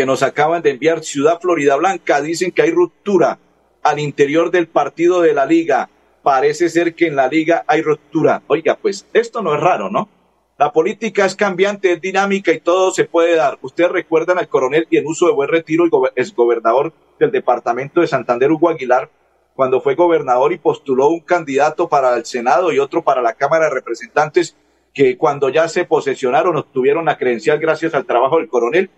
que 0.00 0.06
nos 0.06 0.22
acaban 0.22 0.62
de 0.62 0.70
enviar 0.70 1.04
Ciudad 1.04 1.38
Florida 1.42 1.76
Blanca, 1.76 2.22
dicen 2.22 2.52
que 2.52 2.62
hay 2.62 2.70
ruptura 2.70 3.38
al 3.82 3.98
interior 3.98 4.50
del 4.50 4.66
partido 4.66 5.20
de 5.20 5.34
la 5.34 5.44
liga. 5.44 5.90
Parece 6.22 6.70
ser 6.70 6.94
que 6.94 7.08
en 7.08 7.16
la 7.16 7.28
liga 7.28 7.64
hay 7.66 7.82
ruptura. 7.82 8.40
Oiga, 8.46 8.78
pues 8.80 9.06
esto 9.12 9.42
no 9.42 9.54
es 9.54 9.60
raro, 9.60 9.90
¿no? 9.90 10.08
La 10.56 10.72
política 10.72 11.26
es 11.26 11.34
cambiante, 11.34 11.92
es 11.92 12.00
dinámica 12.00 12.50
y 12.50 12.60
todo 12.60 12.92
se 12.92 13.04
puede 13.04 13.36
dar. 13.36 13.58
Ustedes 13.60 13.92
recuerdan 13.92 14.38
al 14.38 14.48
coronel 14.48 14.86
y 14.88 14.96
en 14.96 15.06
uso 15.06 15.26
de 15.26 15.34
buen 15.34 15.50
retiro, 15.50 15.84
el 15.84 16.32
gobernador 16.32 16.94
del 17.18 17.30
departamento 17.30 18.00
de 18.00 18.06
Santander, 18.06 18.50
Hugo 18.50 18.70
Aguilar, 18.70 19.10
cuando 19.54 19.82
fue 19.82 19.96
gobernador 19.96 20.54
y 20.54 20.56
postuló 20.56 21.08
un 21.08 21.20
candidato 21.20 21.90
para 21.90 22.16
el 22.16 22.24
Senado 22.24 22.72
y 22.72 22.78
otro 22.78 23.02
para 23.04 23.20
la 23.20 23.34
Cámara 23.34 23.66
de 23.66 23.74
Representantes, 23.74 24.56
que 24.94 25.18
cuando 25.18 25.50
ya 25.50 25.68
se 25.68 25.84
posesionaron 25.84 26.56
obtuvieron 26.56 27.04
la 27.04 27.18
credencial 27.18 27.58
gracias 27.58 27.92
al 27.92 28.06
trabajo 28.06 28.38
del 28.38 28.48
coronel, 28.48 28.88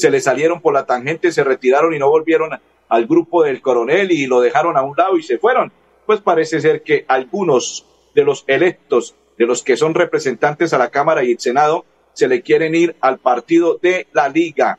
se 0.00 0.10
le 0.10 0.22
salieron 0.22 0.62
por 0.62 0.72
la 0.72 0.86
tangente, 0.86 1.30
se 1.30 1.44
retiraron 1.44 1.92
y 1.92 1.98
no 1.98 2.08
volvieron 2.08 2.58
al 2.88 3.06
grupo 3.06 3.42
del 3.42 3.60
coronel 3.60 4.10
y 4.12 4.26
lo 4.26 4.40
dejaron 4.40 4.78
a 4.78 4.82
un 4.82 4.96
lado 4.96 5.18
y 5.18 5.22
se 5.22 5.36
fueron. 5.36 5.70
Pues 6.06 6.22
parece 6.22 6.58
ser 6.62 6.82
que 6.82 7.04
algunos 7.06 7.84
de 8.14 8.24
los 8.24 8.44
electos, 8.46 9.14
de 9.36 9.44
los 9.44 9.62
que 9.62 9.76
son 9.76 9.92
representantes 9.92 10.72
a 10.72 10.78
la 10.78 10.88
Cámara 10.88 11.22
y 11.22 11.32
el 11.32 11.38
Senado, 11.38 11.84
se 12.14 12.28
le 12.28 12.40
quieren 12.40 12.74
ir 12.74 12.96
al 13.02 13.18
partido 13.18 13.78
de 13.82 14.06
la 14.12 14.30
Liga. 14.30 14.78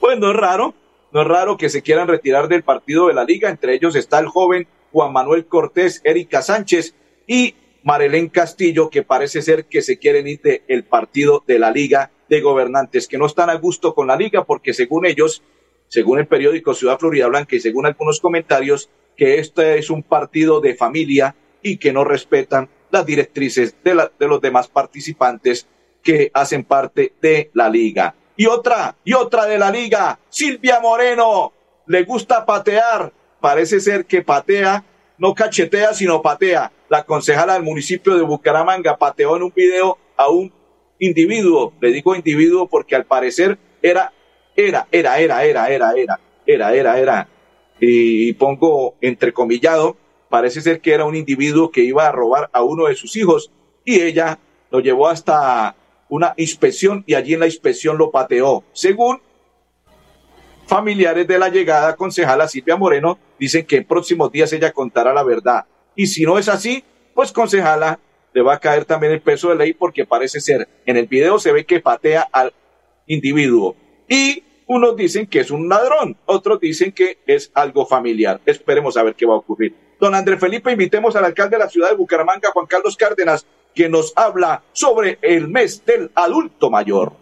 Pues 0.00 0.18
no 0.18 0.30
es 0.30 0.36
raro, 0.36 0.72
no 1.12 1.20
es 1.20 1.28
raro 1.28 1.58
que 1.58 1.68
se 1.68 1.82
quieran 1.82 2.08
retirar 2.08 2.48
del 2.48 2.62
partido 2.62 3.08
de 3.08 3.14
la 3.14 3.24
Liga. 3.24 3.50
Entre 3.50 3.74
ellos 3.74 3.94
está 3.96 4.18
el 4.18 4.28
joven 4.28 4.66
Juan 4.92 5.12
Manuel 5.12 5.44
Cortés, 5.44 6.00
Erika 6.04 6.40
Sánchez 6.40 6.94
y 7.26 7.54
Marelén 7.82 8.30
Castillo, 8.30 8.88
que 8.88 9.02
parece 9.02 9.42
ser 9.42 9.66
que 9.66 9.82
se 9.82 9.98
quieren 9.98 10.26
ir 10.26 10.40
del 10.40 10.84
partido 10.84 11.44
de 11.46 11.58
la 11.58 11.70
Liga 11.70 12.12
de 12.28 12.40
Gobernantes, 12.40 13.08
que 13.08 13.18
no 13.18 13.26
están 13.26 13.50
a 13.50 13.54
gusto 13.54 13.94
con 13.94 14.06
la 14.06 14.16
Liga 14.16 14.44
porque 14.44 14.74
según 14.74 15.06
ellos 15.06 15.42
según 15.88 16.18
el 16.18 16.26
periódico 16.26 16.74
Ciudad 16.74 16.98
Florida 16.98 17.28
Blanca 17.28 17.56
y 17.56 17.60
según 17.60 17.86
algunos 17.86 18.20
comentarios, 18.20 18.90
que 19.16 19.38
este 19.38 19.78
es 19.78 19.90
un 19.90 20.02
partido 20.02 20.60
de 20.60 20.74
familia 20.74 21.34
y 21.62 21.78
que 21.78 21.92
no 21.92 22.04
respetan 22.04 22.68
las 22.90 23.06
directrices 23.06 23.76
de, 23.82 23.94
los 24.18 24.40
demás 24.40 24.68
participantes 24.68 25.66
que 26.02 26.30
hacen 26.34 26.64
parte 26.64 27.14
de 27.20 27.50
la 27.54 27.68
liga. 27.68 28.14
Y 28.36 28.46
otra, 28.46 28.96
y 29.04 29.14
otra 29.14 29.46
de 29.46 29.58
la 29.58 29.70
liga, 29.70 30.18
Silvia 30.28 30.80
Moreno, 30.80 31.52
le 31.86 32.04
gusta 32.04 32.44
patear, 32.44 33.12
parece 33.40 33.80
ser 33.80 34.04
que 34.04 34.22
patea, 34.22 34.84
no 35.18 35.34
cachetea, 35.34 35.94
sino 35.94 36.20
patea. 36.20 36.70
La 36.88 37.04
concejala 37.04 37.54
del 37.54 37.62
municipio 37.62 38.14
de 38.14 38.22
Bucaramanga 38.22 38.96
pateó 38.96 39.36
en 39.36 39.44
un 39.44 39.52
video 39.54 39.98
a 40.16 40.28
un 40.28 40.52
individuo, 40.98 41.72
le 41.80 41.92
digo 41.92 42.14
individuo 42.14 42.68
porque 42.68 42.96
al 42.96 43.04
parecer 43.04 43.58
era 43.82 44.12
era, 44.56 44.88
era, 44.90 45.20
era, 45.20 45.44
era, 45.44 45.68
era, 45.68 45.92
era, 45.92 46.20
era, 46.46 46.74
era, 46.74 46.98
era, 46.98 47.28
y 47.78 48.32
pongo 48.34 48.94
entrecomillado, 49.02 49.96
parece 50.30 50.62
ser 50.62 50.80
que 50.80 50.94
era 50.94 51.04
un 51.04 51.14
individuo 51.14 51.70
que 51.70 51.82
iba 51.82 52.06
a 52.06 52.12
robar 52.12 52.48
a 52.52 52.62
uno 52.62 52.86
de 52.86 52.94
sus 52.94 53.16
hijos 53.16 53.52
y 53.84 54.00
ella 54.00 54.38
lo 54.70 54.80
llevó 54.80 55.08
hasta 55.08 55.76
una 56.08 56.32
inspección 56.36 57.04
y 57.06 57.14
allí 57.14 57.34
en 57.34 57.40
la 57.40 57.46
inspección 57.46 57.98
lo 57.98 58.10
pateó. 58.10 58.64
Según 58.72 59.20
familiares 60.66 61.26
de 61.28 61.38
la 61.38 61.48
llegada 61.48 61.94
concejala 61.94 62.48
Silvia 62.48 62.76
Moreno, 62.76 63.18
dicen 63.38 63.66
que 63.66 63.76
en 63.76 63.84
próximos 63.84 64.32
días 64.32 64.52
ella 64.52 64.72
contará 64.72 65.12
la 65.12 65.22
verdad. 65.22 65.66
Y 65.94 66.06
si 66.06 66.24
no 66.24 66.38
es 66.38 66.48
así, 66.48 66.82
pues 67.14 67.30
concejala 67.30 68.00
le 68.36 68.42
va 68.42 68.52
a 68.52 68.60
caer 68.60 68.84
también 68.84 69.14
el 69.14 69.22
peso 69.22 69.48
de 69.48 69.56
ley 69.56 69.72
porque 69.72 70.04
parece 70.04 70.42
ser, 70.42 70.68
en 70.84 70.98
el 70.98 71.06
video 71.06 71.38
se 71.38 71.52
ve 71.52 71.64
que 71.64 71.80
patea 71.80 72.28
al 72.30 72.52
individuo. 73.06 73.74
Y 74.10 74.42
unos 74.66 74.94
dicen 74.94 75.26
que 75.26 75.40
es 75.40 75.50
un 75.50 75.70
ladrón, 75.70 76.18
otros 76.26 76.60
dicen 76.60 76.92
que 76.92 77.16
es 77.26 77.50
algo 77.54 77.86
familiar. 77.86 78.42
Esperemos 78.44 78.98
a 78.98 79.02
ver 79.04 79.14
qué 79.14 79.24
va 79.24 79.32
a 79.32 79.38
ocurrir. 79.38 79.74
Don 79.98 80.14
Andrés 80.14 80.38
Felipe, 80.38 80.70
invitemos 80.70 81.16
al 81.16 81.24
alcalde 81.24 81.56
de 81.56 81.64
la 81.64 81.70
ciudad 81.70 81.88
de 81.88 81.96
Bucaramanga, 81.96 82.50
Juan 82.52 82.66
Carlos 82.66 82.94
Cárdenas, 82.98 83.46
que 83.74 83.88
nos 83.88 84.12
habla 84.16 84.64
sobre 84.72 85.18
el 85.22 85.48
mes 85.48 85.82
del 85.86 86.10
adulto 86.14 86.68
mayor. 86.68 87.14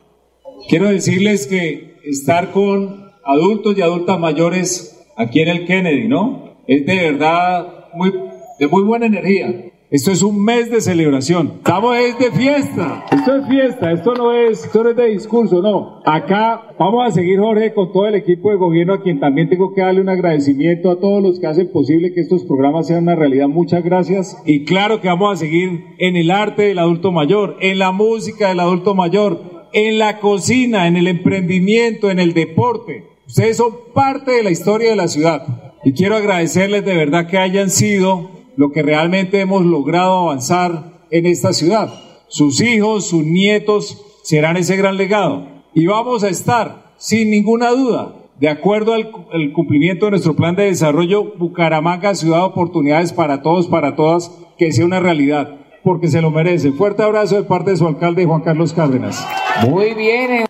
Quiero 0.68 0.88
decirles 0.88 1.46
que 1.46 1.94
estar 2.02 2.50
con 2.50 3.12
adultos 3.24 3.78
y 3.78 3.82
adultas 3.82 4.18
mayores 4.18 5.00
aquí 5.16 5.42
en 5.42 5.48
el 5.48 5.64
Kennedy, 5.64 6.08
¿no? 6.08 6.56
Es 6.66 6.84
de 6.84 7.12
verdad 7.12 7.90
muy, 7.92 8.12
de 8.58 8.66
muy 8.66 8.82
buena 8.82 9.06
energía. 9.06 9.70
Esto 9.90 10.10
es 10.10 10.22
un 10.22 10.42
mes 10.42 10.70
de 10.70 10.80
celebración. 10.80 11.52
Estamos 11.58 11.96
es 11.98 12.18
de 12.18 12.32
fiesta. 12.32 13.04
Esto 13.12 13.36
es 13.36 13.48
fiesta. 13.48 13.92
Esto 13.92 14.14
no 14.14 14.32
es, 14.32 14.64
esto 14.64 14.82
no 14.82 14.90
es 14.90 14.96
de 14.96 15.06
discurso, 15.10 15.60
no. 15.60 16.00
Acá 16.06 16.74
vamos 16.78 17.06
a 17.06 17.10
seguir, 17.10 17.38
Jorge, 17.38 17.74
con 17.74 17.92
todo 17.92 18.06
el 18.06 18.14
equipo 18.14 18.50
de 18.50 18.56
gobierno 18.56 18.94
a 18.94 19.02
quien 19.02 19.20
también 19.20 19.50
tengo 19.50 19.74
que 19.74 19.82
darle 19.82 20.00
un 20.00 20.08
agradecimiento 20.08 20.90
a 20.90 20.98
todos 20.98 21.22
los 21.22 21.38
que 21.38 21.46
hacen 21.46 21.70
posible 21.70 22.14
que 22.14 22.22
estos 22.22 22.44
programas 22.44 22.86
sean 22.86 23.02
una 23.02 23.14
realidad. 23.14 23.46
Muchas 23.48 23.84
gracias. 23.84 24.36
Y 24.46 24.64
claro 24.64 25.00
que 25.02 25.08
vamos 25.08 25.34
a 25.34 25.36
seguir 25.36 25.84
en 25.98 26.16
el 26.16 26.30
arte 26.30 26.62
del 26.62 26.78
adulto 26.78 27.12
mayor, 27.12 27.56
en 27.60 27.78
la 27.78 27.92
música 27.92 28.48
del 28.48 28.60
adulto 28.60 28.94
mayor, 28.94 29.68
en 29.74 29.98
la 29.98 30.18
cocina, 30.18 30.88
en 30.88 30.96
el 30.96 31.08
emprendimiento, 31.08 32.10
en 32.10 32.20
el 32.20 32.32
deporte. 32.32 33.04
Ustedes 33.26 33.58
son 33.58 33.72
parte 33.94 34.32
de 34.32 34.42
la 34.42 34.50
historia 34.50 34.90
de 34.90 34.96
la 34.96 35.08
ciudad. 35.08 35.72
Y 35.84 35.92
quiero 35.92 36.16
agradecerles 36.16 36.84
de 36.86 36.96
verdad 36.96 37.26
que 37.26 37.36
hayan 37.36 37.68
sido 37.68 38.30
lo 38.56 38.70
que 38.72 38.82
realmente 38.82 39.40
hemos 39.40 39.64
logrado 39.64 40.28
avanzar 40.28 40.94
en 41.10 41.26
esta 41.26 41.52
ciudad. 41.52 41.92
Sus 42.28 42.60
hijos, 42.60 43.08
sus 43.08 43.24
nietos 43.24 44.02
serán 44.22 44.56
ese 44.56 44.76
gran 44.76 44.96
legado. 44.96 45.46
Y 45.74 45.86
vamos 45.86 46.24
a 46.24 46.28
estar, 46.28 46.92
sin 46.96 47.30
ninguna 47.30 47.70
duda, 47.70 48.14
de 48.38 48.48
acuerdo 48.48 48.94
al, 48.94 49.10
cumplimiento 49.52 50.06
de 50.06 50.12
nuestro 50.12 50.34
plan 50.34 50.56
de 50.56 50.64
desarrollo, 50.64 51.34
Bucaramanga, 51.36 52.14
ciudad 52.14 52.38
de 52.38 52.44
oportunidades 52.44 53.12
para 53.12 53.42
todos, 53.42 53.68
para 53.68 53.96
todas, 53.96 54.30
que 54.58 54.72
sea 54.72 54.84
una 54.84 55.00
realidad, 55.00 55.56
porque 55.82 56.08
se 56.08 56.20
lo 56.20 56.30
merece. 56.30 56.72
Fuerte 56.72 57.02
abrazo 57.02 57.36
de 57.36 57.44
parte 57.44 57.72
de 57.72 57.76
su 57.76 57.86
alcalde 57.86 58.24
Juan 58.24 58.42
Carlos 58.42 58.72
Cárdenas. 58.72 59.26
Muy 59.68 59.94
bien. 59.94 60.46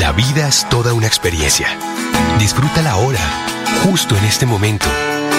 La 0.00 0.12
vida 0.12 0.48
es 0.48 0.68
toda 0.68 0.94
una 0.94 1.06
experiencia. 1.06 1.66
Disfrútala 2.38 2.92
ahora, 2.92 3.20
justo 3.84 4.16
en 4.16 4.24
este 4.24 4.46
momento 4.46 4.86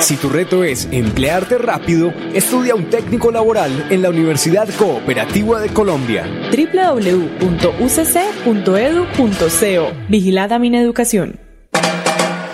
Si 0.00 0.16
tu 0.16 0.28
reto 0.28 0.64
es 0.64 0.88
emplearte 0.92 1.58
rápido, 1.58 2.12
estudia 2.32 2.74
un 2.74 2.88
técnico 2.88 3.32
laboral 3.32 3.88
en 3.90 4.02
la 4.02 4.10
Universidad 4.10 4.68
Cooperativa 4.76 5.60
de 5.60 5.70
Colombia. 5.70 6.24
www.ucc.edu.co 6.50 7.48
Vigilada 10.08 10.58
Mineducación. 10.58 11.40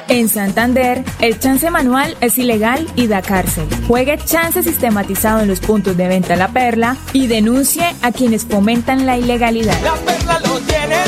En 0.09 0.29
Santander, 0.29 1.03
el 1.21 1.39
chance 1.39 1.71
manual 1.71 2.17
es 2.21 2.37
ilegal 2.39 2.87
y 2.95 3.07
da 3.07 3.23
cárcel. 3.23 3.67
Juegue 3.89 4.19
chance 4.19 4.63
sistematizado 4.63 5.41
en 5.41 5.49
los 5.49 5.61
puntos 5.61 5.97
de 5.97 6.09
venta 6.09 6.37
La 6.37 6.49
Perla 6.49 6.97
y 7.13 7.27
denuncie 7.27 7.85
a 8.03 8.13
quienes 8.13 8.45
fomentan 8.45 9.07
la 9.07 9.17
ilegalidad. 9.19 9.81
La 9.83 9.95
Perla 9.95 10.41
lo 10.41 10.59
tiene 10.61 11.04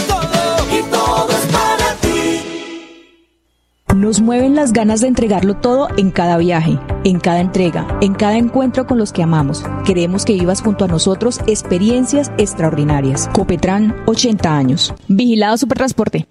nos 4.06 4.20
mueven 4.20 4.54
las 4.54 4.72
ganas 4.72 5.00
de 5.00 5.08
entregarlo 5.08 5.56
todo 5.56 5.88
en 5.96 6.12
cada 6.12 6.36
viaje, 6.36 6.78
en 7.02 7.18
cada 7.18 7.40
entrega, 7.40 7.98
en 8.00 8.14
cada 8.14 8.36
encuentro 8.36 8.86
con 8.86 8.98
los 8.98 9.12
que 9.12 9.20
amamos. 9.20 9.64
Queremos 9.84 10.24
que 10.24 10.34
vivas 10.34 10.62
junto 10.62 10.84
a 10.84 10.88
nosotros 10.88 11.40
experiencias 11.48 12.30
extraordinarias. 12.38 13.28
Copetran, 13.32 13.96
80 14.06 14.56
años. 14.56 14.94
Vigilado 15.08 15.58
Supertransporte. 15.58 16.28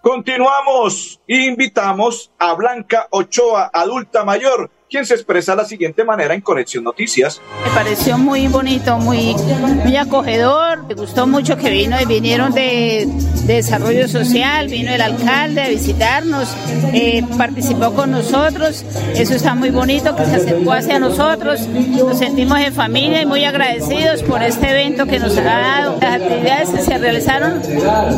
Continuamos. 0.00 1.20
Invitamos 1.28 2.32
a 2.40 2.52
Blanca 2.54 3.06
Ochoa, 3.10 3.70
adulta 3.72 4.24
mayor, 4.24 4.68
quien 4.92 5.06
se 5.06 5.14
expresa 5.14 5.52
de 5.52 5.62
la 5.62 5.64
siguiente 5.64 6.04
manera 6.04 6.34
en 6.34 6.42
Conexión 6.42 6.84
Noticias. 6.84 7.40
Me 7.64 7.70
pareció 7.70 8.18
muy 8.18 8.46
bonito, 8.46 8.98
muy, 8.98 9.34
muy 9.82 9.96
acogedor. 9.96 10.86
Me 10.86 10.94
gustó 10.94 11.26
mucho 11.26 11.56
que 11.56 11.70
vino 11.70 11.98
y 11.98 12.04
vinieron 12.04 12.52
de, 12.52 13.08
de 13.46 13.54
desarrollo 13.54 14.06
social, 14.06 14.68
vino 14.68 14.92
el 14.92 15.00
alcalde 15.00 15.62
a 15.62 15.68
visitarnos, 15.68 16.54
eh, 16.92 17.24
participó 17.38 17.94
con 17.94 18.10
nosotros. 18.10 18.84
Eso 19.14 19.34
está 19.34 19.54
muy 19.54 19.70
bonito, 19.70 20.14
que 20.14 20.26
se 20.26 20.36
acercó 20.36 20.72
hacia 20.72 20.98
nosotros. 20.98 21.66
Nos 21.66 22.18
sentimos 22.18 22.60
en 22.60 22.74
familia 22.74 23.22
y 23.22 23.26
muy 23.26 23.46
agradecidos 23.46 24.22
por 24.22 24.42
este 24.42 24.70
evento 24.70 25.06
que 25.06 25.18
nos 25.18 25.38
ha 25.38 25.42
dado. 25.42 25.98
Las 26.02 26.20
actividades 26.20 26.68
que 26.68 26.82
se 26.82 26.98
realizaron, 26.98 27.62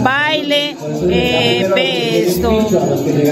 baile, 0.03 0.77
eh, 1.09 1.71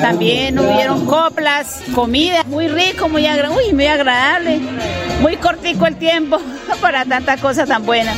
también 0.00 0.57
hubieron 0.61 1.07
coplas, 1.07 1.81
comida, 1.92 2.44
muy 2.44 2.68
rico, 2.68 3.09
muy 3.09 3.26
uy, 3.40 3.73
muy 3.73 3.87
agradable, 3.87 4.61
muy 5.21 5.37
cortico 5.37 5.87
el 5.87 5.97
tiempo 5.97 6.38
para 6.81 7.05
tanta 7.05 7.37
cosa 7.37 7.66
tan 7.66 7.85
buena. 7.85 8.14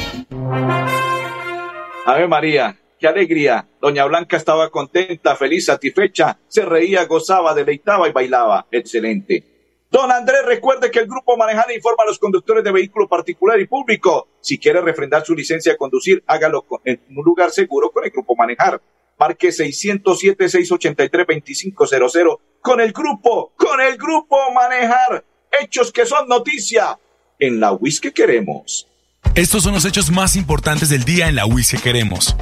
Ave 2.07 2.29
María, 2.29 2.77
qué 2.98 3.07
alegría. 3.09 3.66
Doña 3.81 4.05
Blanca 4.05 4.37
estaba 4.37 4.70
contenta, 4.70 5.37
feliz, 5.37 5.66
satisfecha, 5.66 6.38
se 6.48 6.64
reía, 6.64 7.05
gozaba, 7.05 7.55
deleitaba 7.55 8.09
y 8.09 8.12
bailaba. 8.12 8.66
Excelente. 8.70 9.55
Don 9.90 10.11
Andrés, 10.11 10.44
recuerde 10.44 10.90
que 10.90 10.98
el 10.98 11.07
grupo 11.07 11.37
Manejada 11.37 11.72
informa 11.72 12.03
a 12.03 12.07
los 12.07 12.18
conductores 12.18 12.64
de 12.64 12.72
vehículo 12.72 13.07
particular 13.07 13.61
y 13.61 13.66
público. 13.66 14.29
Si 14.40 14.59
quiere 14.59 14.81
refrendar 14.81 15.24
su 15.24 15.35
licencia 15.37 15.72
de 15.72 15.79
conducir, 15.79 16.22
hágalo 16.27 16.66
en 16.85 17.00
un 17.11 17.24
lugar 17.24 17.53
seguro 17.53 17.90
con 17.90 18.05
el 18.05 18.11
grupo 18.11 18.35
Manejar. 18.35 18.81
Marque 19.18 19.48
607-683-2500 19.48 22.38
con 22.61 22.81
el 22.81 22.92
grupo, 22.92 23.53
con 23.57 23.81
el 23.81 23.96
grupo 23.96 24.37
Manejar. 24.53 25.24
Hechos 25.61 25.90
que 25.92 26.07
son 26.07 26.29
noticia 26.29 26.98
en 27.38 27.61
la 27.61 27.72
WIS 27.72 28.00
que 28.00 28.12
queremos. 28.12 28.88
Estos 29.35 29.64
son 29.64 29.74
los 29.74 29.85
hechos 29.85 30.11
más 30.11 30.37
importantes 30.37 30.88
del 30.88 31.05
día 31.05 31.29
en 31.29 31.37
la 31.37 31.44
WIS 31.46 31.72
que 31.72 31.79
queremos. 31.79 32.35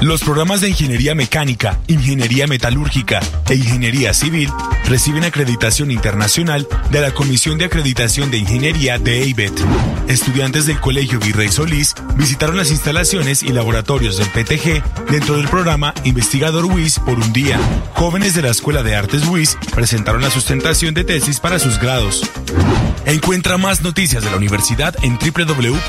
Los 0.00 0.22
programas 0.22 0.60
de 0.60 0.68
Ingeniería 0.68 1.16
Mecánica, 1.16 1.80
Ingeniería 1.88 2.46
Metalúrgica 2.46 3.18
e 3.48 3.56
Ingeniería 3.56 4.14
Civil 4.14 4.48
reciben 4.84 5.24
acreditación 5.24 5.90
internacional 5.90 6.68
de 6.90 7.00
la 7.00 7.10
Comisión 7.10 7.58
de 7.58 7.64
Acreditación 7.64 8.30
de 8.30 8.38
Ingeniería 8.38 9.00
de 9.00 9.24
EIBET. 9.24 9.52
Estudiantes 10.06 10.66
del 10.66 10.78
Colegio 10.78 11.18
Virrey 11.18 11.48
Solís 11.48 11.96
visitaron 12.14 12.56
las 12.56 12.70
instalaciones 12.70 13.42
y 13.42 13.48
laboratorios 13.48 14.18
del 14.18 14.28
PTG 14.28 14.84
dentro 15.10 15.36
del 15.36 15.48
programa 15.48 15.92
Investigador 16.04 16.66
WIS 16.66 17.00
por 17.00 17.18
un 17.18 17.32
día. 17.32 17.58
Jóvenes 17.94 18.34
de 18.34 18.42
la 18.42 18.50
Escuela 18.50 18.84
de 18.84 18.94
Artes 18.94 19.26
WIS 19.26 19.58
presentaron 19.74 20.22
la 20.22 20.30
sustentación 20.30 20.94
de 20.94 21.02
tesis 21.02 21.40
para 21.40 21.58
sus 21.58 21.80
grados. 21.80 22.22
Encuentra 23.04 23.58
más 23.58 23.82
noticias 23.82 24.22
de 24.22 24.30
la 24.30 24.36
universidad 24.36 24.94
en 25.02 25.18
www.wis.edu.co. 25.18 25.88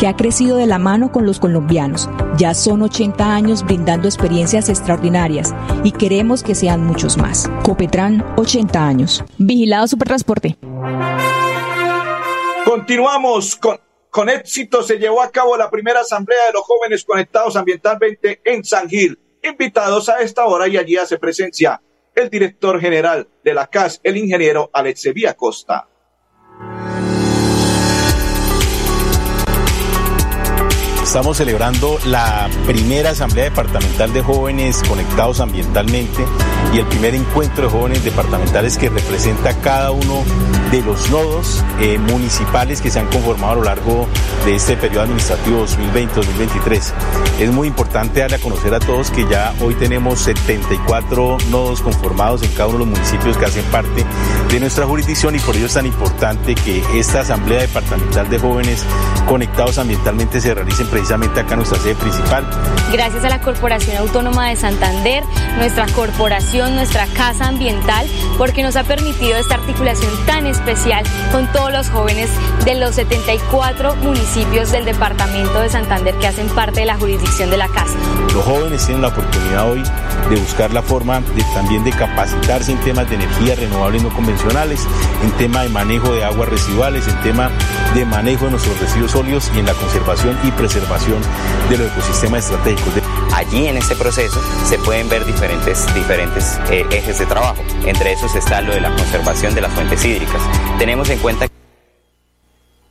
que 0.00 0.08
ha 0.08 0.16
crecido 0.16 0.56
de 0.56 0.66
la 0.66 0.78
mano 0.78 1.12
con 1.12 1.26
los 1.26 1.38
colombianos. 1.38 2.08
Ya 2.38 2.54
son 2.54 2.80
80 2.80 3.34
años 3.34 3.62
brindando 3.62 4.08
experiencias 4.08 4.70
extraordinarias 4.70 5.54
y 5.84 5.92
queremos 5.92 6.42
que 6.42 6.54
sean 6.54 6.82
muchos 6.82 7.18
más. 7.18 7.50
Copetran, 7.62 8.24
80 8.38 8.86
años. 8.86 9.22
Vigilado 9.36 9.86
Supertransporte. 9.86 10.56
Continuamos 12.64 13.56
con, 13.56 13.78
con 14.08 14.30
éxito. 14.30 14.82
Se 14.82 14.96
llevó 14.96 15.20
a 15.20 15.30
cabo 15.30 15.58
la 15.58 15.68
primera 15.68 16.00
asamblea 16.00 16.46
de 16.46 16.52
los 16.54 16.62
jóvenes 16.62 17.04
conectados 17.04 17.54
ambientalmente 17.56 18.40
en 18.42 18.64
San 18.64 18.88
Gil. 18.88 19.18
Invitados 19.42 20.08
a 20.08 20.22
esta 20.22 20.46
hora 20.46 20.66
y 20.66 20.78
allí 20.78 20.96
hace 20.96 21.18
presencia 21.18 21.82
el 22.14 22.30
director 22.30 22.80
general 22.80 23.28
de 23.44 23.52
la 23.52 23.66
CAS, 23.66 24.00
el 24.02 24.16
ingeniero 24.16 24.70
Alexevía 24.72 25.34
Costa. 25.34 25.89
Estamos 31.10 31.38
celebrando 31.38 31.98
la 32.04 32.48
primera 32.66 33.10
Asamblea 33.10 33.46
Departamental 33.46 34.12
de 34.12 34.22
Jóvenes 34.22 34.80
Conectados 34.88 35.40
Ambientalmente 35.40 36.24
y 36.72 36.78
el 36.78 36.86
primer 36.86 37.16
encuentro 37.16 37.64
de 37.64 37.68
jóvenes 37.68 38.04
departamentales 38.04 38.78
que 38.78 38.88
representa 38.88 39.52
cada 39.60 39.90
uno 39.90 40.22
de 40.70 40.82
los 40.82 41.10
nodos 41.10 41.64
eh, 41.80 41.98
municipales 41.98 42.80
que 42.80 42.92
se 42.92 43.00
han 43.00 43.08
conformado 43.08 43.54
a 43.54 43.56
lo 43.56 43.64
largo 43.64 44.06
de 44.44 44.54
este 44.54 44.76
periodo 44.76 45.02
administrativo 45.02 45.66
2020-2023. 45.66 46.92
Es 47.40 47.50
muy 47.50 47.66
importante 47.66 48.20
darle 48.20 48.36
a 48.36 48.38
conocer 48.38 48.72
a 48.72 48.78
todos 48.78 49.10
que 49.10 49.26
ya 49.28 49.52
hoy 49.60 49.74
tenemos 49.74 50.20
74 50.20 51.38
nodos 51.50 51.80
conformados 51.80 52.44
en 52.44 52.52
cada 52.52 52.68
uno 52.68 52.78
de 52.78 52.84
los 52.84 52.98
municipios 52.98 53.36
que 53.36 53.46
hacen 53.46 53.64
parte 53.64 54.04
de 54.48 54.60
nuestra 54.60 54.86
jurisdicción 54.86 55.34
y 55.34 55.40
por 55.40 55.56
ello 55.56 55.66
es 55.66 55.74
tan 55.74 55.86
importante 55.86 56.54
que 56.54 56.84
esta 56.94 57.22
Asamblea 57.22 57.62
Departamental 57.62 58.30
de 58.30 58.38
Jóvenes 58.38 58.84
Conectados 59.26 59.78
Ambientalmente 59.78 60.40
se 60.40 60.54
realice 60.54 60.84
precisamente 61.00 61.40
acá 61.40 61.52
en 61.52 61.60
nuestra 61.60 61.78
sede 61.78 61.94
principal. 61.94 62.44
Gracias 62.92 63.24
a 63.24 63.30
la 63.30 63.40
Corporación 63.40 63.96
Autónoma 63.96 64.48
de 64.48 64.56
Santander, 64.56 65.24
nuestra 65.56 65.86
corporación, 65.86 66.74
nuestra 66.74 67.06
casa 67.06 67.48
ambiental, 67.48 68.06
porque 68.36 68.62
nos 68.62 68.76
ha 68.76 68.84
permitido 68.84 69.38
esta 69.38 69.54
articulación 69.54 70.12
tan 70.26 70.46
especial 70.46 71.02
con 71.32 71.50
todos 71.52 71.72
los 71.72 71.88
jóvenes 71.88 72.28
de 72.66 72.74
los 72.74 72.96
74 72.96 73.96
municipios 73.96 74.72
del 74.72 74.84
departamento 74.84 75.62
de 75.62 75.70
Santander 75.70 76.14
que 76.16 76.26
hacen 76.26 76.48
parte 76.48 76.80
de 76.80 76.86
la 76.86 76.98
jurisdicción 76.98 77.48
de 77.48 77.56
la 77.56 77.68
casa. 77.68 77.94
Los 78.34 78.44
jóvenes 78.44 78.84
tienen 78.84 79.00
la 79.00 79.08
oportunidad 79.08 79.70
hoy 79.70 79.82
de 80.28 80.36
buscar 80.36 80.70
la 80.70 80.82
forma 80.82 81.20
de, 81.20 81.42
también 81.54 81.82
de 81.82 81.92
capacitarse 81.92 82.72
en 82.72 82.78
temas 82.80 83.08
de 83.08 83.14
energías 83.14 83.58
renovables 83.58 84.02
no 84.02 84.10
convencionales, 84.10 84.86
en 85.24 85.30
tema 85.32 85.62
de 85.62 85.70
manejo 85.70 86.12
de 86.12 86.24
aguas 86.24 86.50
residuales, 86.50 87.08
en 87.08 87.18
tema 87.22 87.50
de 87.94 88.04
manejo 88.04 88.44
de 88.44 88.52
nuestros 88.52 88.78
residuos 88.80 89.10
sólidos 89.10 89.50
y 89.54 89.58
en 89.58 89.66
la 89.66 89.74
conservación 89.74 90.38
y 90.44 90.50
preservación 90.52 91.20
de 91.68 91.78
los 91.78 91.90
ecosistemas 91.90 92.44
estratégicos. 92.44 92.94
Allí 93.34 93.66
en 93.66 93.76
este 93.76 93.96
proceso 93.96 94.40
se 94.64 94.78
pueden 94.78 95.08
ver 95.08 95.24
diferentes, 95.24 95.92
diferentes 95.94 96.58
eh, 96.70 96.86
ejes 96.90 97.18
de 97.18 97.26
trabajo. 97.26 97.62
Entre 97.84 98.12
esos 98.12 98.34
está 98.34 98.60
lo 98.60 98.72
de 98.72 98.80
la 98.80 98.90
conservación 98.90 99.54
de 99.54 99.62
las 99.62 99.72
fuentes 99.72 100.04
hídricas. 100.04 100.40
Tenemos 100.78 101.08
en 101.10 101.18
cuenta 101.18 101.46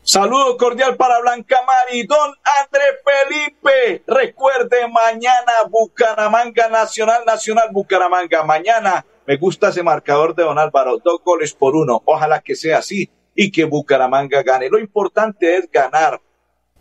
Saludo 0.02 0.58
cordial 0.58 0.96
para 0.98 1.20
Blanca 1.20 1.58
Mari, 1.68 2.08
don 2.08 2.34
André 2.60 2.82
Felipe. 3.06 4.04
Recuerde 4.08 4.88
mañana 4.88 5.52
Bucaramanga 5.70 6.68
Nacional, 6.68 7.24
Nacional 7.28 7.70
Bucaramanga. 7.72 8.44
Mañana 8.44 9.06
me 9.28 9.38
gusta 9.38 9.70
ese 9.70 9.84
marcador 9.84 10.34
de 10.34 10.42
don 10.42 10.58
Álvaro, 10.58 10.98
dos 10.98 11.22
goles 11.24 11.54
por 11.54 11.76
uno. 11.76 12.02
Ojalá 12.06 12.42
que 12.42 12.56
sea 12.56 12.80
así 12.80 13.12
y 13.40 13.52
que 13.52 13.64
Bucaramanga 13.64 14.44
gane. 14.44 14.70
Lo 14.70 14.78
importante 14.78 15.56
es 15.56 15.72
ganar. 15.72 16.20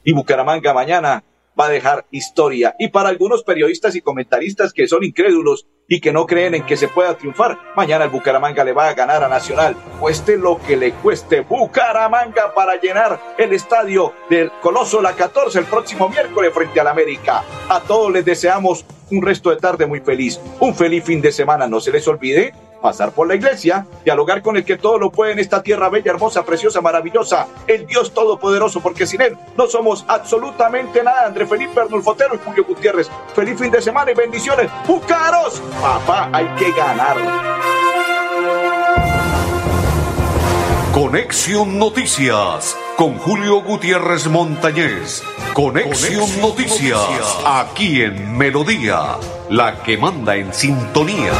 Y 0.02 0.12
Bucaramanga 0.12 0.74
mañana 0.74 1.22
va 1.58 1.66
a 1.66 1.68
dejar 1.68 2.04
historia. 2.10 2.74
Y 2.80 2.88
para 2.88 3.10
algunos 3.10 3.44
periodistas 3.44 3.94
y 3.94 4.00
comentaristas 4.00 4.72
que 4.72 4.88
son 4.88 5.04
incrédulos 5.04 5.68
y 5.86 6.00
que 6.00 6.12
no 6.12 6.26
creen 6.26 6.56
en 6.56 6.66
que 6.66 6.76
se 6.76 6.88
pueda 6.88 7.16
triunfar, 7.16 7.56
mañana 7.76 8.06
el 8.06 8.10
Bucaramanga 8.10 8.64
le 8.64 8.72
va 8.72 8.88
a 8.88 8.94
ganar 8.94 9.22
a 9.22 9.28
Nacional. 9.28 9.76
Cueste 10.00 10.36
lo 10.36 10.58
que 10.58 10.76
le 10.76 10.90
cueste 10.94 11.42
Bucaramanga 11.42 12.52
para 12.52 12.74
llenar 12.74 13.20
el 13.38 13.52
estadio 13.52 14.12
del 14.28 14.50
Coloso 14.60 15.00
La 15.00 15.12
14 15.12 15.60
el 15.60 15.64
próximo 15.64 16.08
miércoles 16.08 16.52
frente 16.52 16.80
al 16.80 16.88
América. 16.88 17.44
A 17.68 17.80
todos 17.82 18.10
les 18.12 18.24
deseamos 18.24 18.84
un 19.12 19.22
resto 19.22 19.50
de 19.50 19.58
tarde 19.58 19.86
muy 19.86 20.00
feliz, 20.00 20.40
un 20.58 20.74
feliz 20.74 21.04
fin 21.04 21.20
de 21.20 21.30
semana. 21.30 21.68
No 21.68 21.78
se 21.78 21.92
les 21.92 22.08
olvide 22.08 22.52
pasar 22.80 23.12
por 23.12 23.28
la 23.28 23.34
iglesia, 23.34 23.86
dialogar 24.04 24.42
con 24.42 24.56
el 24.56 24.64
que 24.64 24.76
todo 24.76 24.98
lo 24.98 25.10
puede 25.10 25.32
en 25.32 25.38
esta 25.38 25.62
tierra 25.62 25.88
bella, 25.88 26.12
hermosa, 26.12 26.44
preciosa, 26.44 26.80
maravillosa, 26.80 27.46
el 27.66 27.86
Dios 27.86 28.12
Todopoderoso, 28.12 28.80
porque 28.80 29.06
sin 29.06 29.22
Él 29.22 29.36
no 29.56 29.66
somos 29.66 30.04
absolutamente 30.08 31.02
nada. 31.02 31.26
André 31.26 31.46
Felipe 31.46 31.80
Arnulfotero 31.80 32.34
y 32.34 32.38
Julio 32.38 32.64
Gutiérrez. 32.64 33.10
Feliz 33.34 33.58
fin 33.58 33.70
de 33.70 33.82
semana 33.82 34.10
y 34.10 34.14
bendiciones. 34.14 34.70
¡Bucaros! 34.86 35.60
Papá, 35.80 36.30
hay 36.32 36.46
que 36.56 36.70
ganar. 36.72 37.16
Conexión 40.92 41.78
Noticias 41.78 42.76
con 42.96 43.18
Julio 43.18 43.62
Gutiérrez 43.62 44.26
Montañez. 44.26 45.22
Conexión, 45.54 46.40
Noticias, 46.40 47.00
aquí 47.46 48.02
en 48.02 48.36
Melodía, 48.36 49.16
la 49.48 49.80
que 49.82 49.96
manda 49.96 50.34
en 50.34 50.52
sintonía. 50.52 51.32